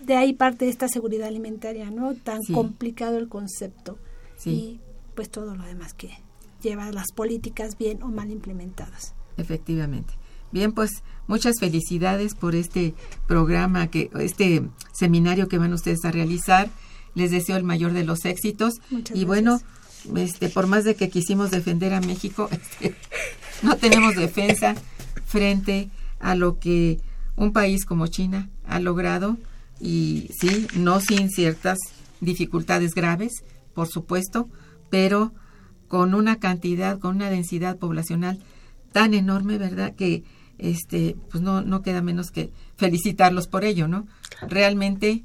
[0.00, 2.14] de ahí parte esta seguridad alimentaria, ¿no?
[2.14, 3.98] Tan complicado el concepto.
[4.36, 4.50] Sí.
[4.50, 4.80] Y
[5.14, 6.10] pues todo lo demás que
[6.62, 9.14] lleva las políticas bien o mal implementadas.
[9.36, 10.12] Efectivamente.
[10.52, 12.94] Bien, pues muchas felicidades por este
[13.26, 16.70] programa que este seminario que van ustedes a realizar.
[17.14, 18.74] Les deseo el mayor de los éxitos.
[19.14, 19.60] Y bueno,
[20.16, 22.94] este, por más de que quisimos defender a México, este,
[23.62, 24.74] no tenemos defensa
[25.24, 25.88] frente
[26.20, 27.00] a lo que
[27.36, 29.36] un país como China ha logrado.
[29.80, 31.78] Y sí, no sin ciertas
[32.20, 33.44] dificultades graves,
[33.74, 34.48] por supuesto,
[34.90, 35.32] pero
[35.88, 38.40] con una cantidad, con una densidad poblacional
[38.92, 39.94] tan enorme, ¿verdad?
[39.94, 40.24] Que
[40.58, 44.06] este, pues no, no queda menos que felicitarlos por ello, ¿no?
[44.48, 45.24] Realmente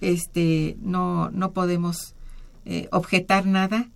[0.00, 2.14] este, no, no podemos
[2.64, 3.90] eh, objetar nada,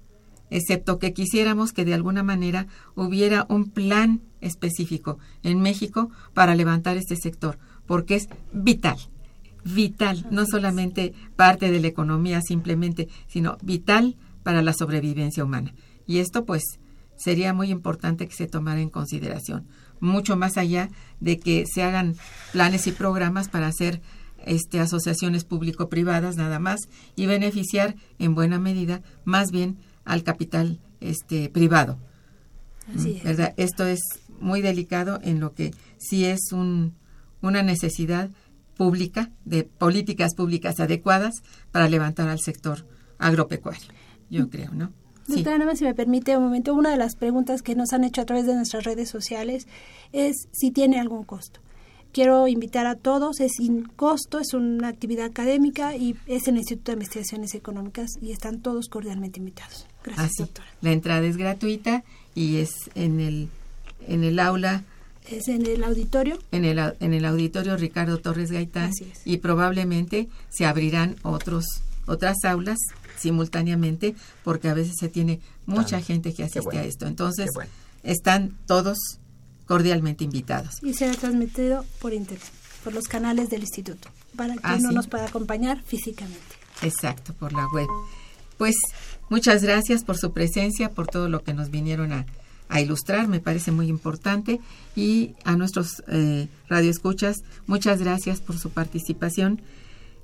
[0.50, 6.96] excepto que quisiéramos que de alguna manera hubiera un plan específico en México para levantar
[6.96, 8.98] este sector, porque es vital,
[9.64, 15.74] vital, no solamente parte de la economía simplemente, sino vital para la sobrevivencia humana.
[16.06, 16.62] Y esto pues
[17.16, 19.66] sería muy importante que se tomara en consideración,
[20.00, 20.90] mucho más allá
[21.20, 22.16] de que se hagan
[22.52, 24.00] planes y programas para hacer
[24.44, 26.80] este, asociaciones público-privadas nada más
[27.16, 31.98] y beneficiar en buena medida más bien al capital este, privado.
[33.22, 33.54] ¿verdad?
[33.56, 34.00] Esto es
[34.40, 36.94] muy delicado en lo que sí es un,
[37.40, 38.30] una necesidad
[38.76, 41.34] pública de políticas públicas adecuadas
[41.70, 42.86] para levantar al sector
[43.18, 43.92] agropecuario,
[44.30, 44.92] yo creo, ¿no?
[45.30, 48.04] Doctora, nada más si me permite un momento, una de las preguntas que nos han
[48.04, 49.66] hecho a través de nuestras redes sociales
[50.12, 51.60] es si tiene algún costo
[52.12, 56.60] quiero invitar a todos, es sin costo, es una actividad académica y es en el
[56.60, 59.86] Instituto de Investigaciones Económicas y están todos cordialmente invitados.
[60.04, 60.68] Gracias, doctora.
[60.80, 62.04] La entrada es gratuita
[62.34, 63.48] y es en el,
[64.06, 64.84] en el aula.
[65.28, 66.38] Es en el auditorio.
[66.50, 68.90] En el, en el auditorio Ricardo Torres Gaitán.
[69.24, 71.64] Y probablemente se abrirán otros,
[72.06, 72.78] otras aulas
[73.20, 74.14] simultáneamente
[74.44, 77.06] porque a veces se tiene mucha gente que asiste a esto.
[77.06, 77.50] Entonces,
[78.02, 78.98] están todos
[79.66, 80.78] cordialmente invitados.
[80.82, 82.50] Y será transmitido por internet,
[82.82, 86.40] por los canales del instituto, para que uno nos pueda acompañar físicamente.
[86.82, 87.86] Exacto, por la web.
[88.58, 88.74] Pues
[89.28, 92.26] muchas gracias por su presencia, por todo lo que nos vinieron a,
[92.80, 94.60] ilustrar, me parece muy importante.
[94.94, 99.60] Y a nuestros eh, radioescuchas, muchas gracias por su participación.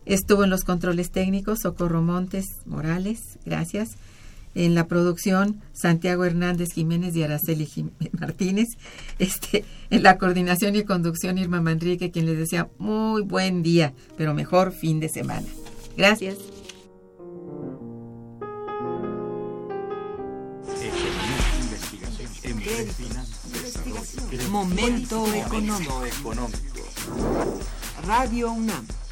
[0.06, 3.96] Estuvo en los controles técnicos Socorro Montes Morales, gracias
[4.54, 7.68] en la producción Santiago Hernández Jiménez y Araceli
[8.18, 8.68] Martínez,
[9.18, 14.32] este, en la coordinación y conducción Irma Manrique, quien les desea muy buen día, pero
[14.32, 15.46] mejor fin de semana.
[15.96, 16.36] Gracias.
[24.50, 26.02] Momento económico.
[28.06, 28.86] Radio UNAM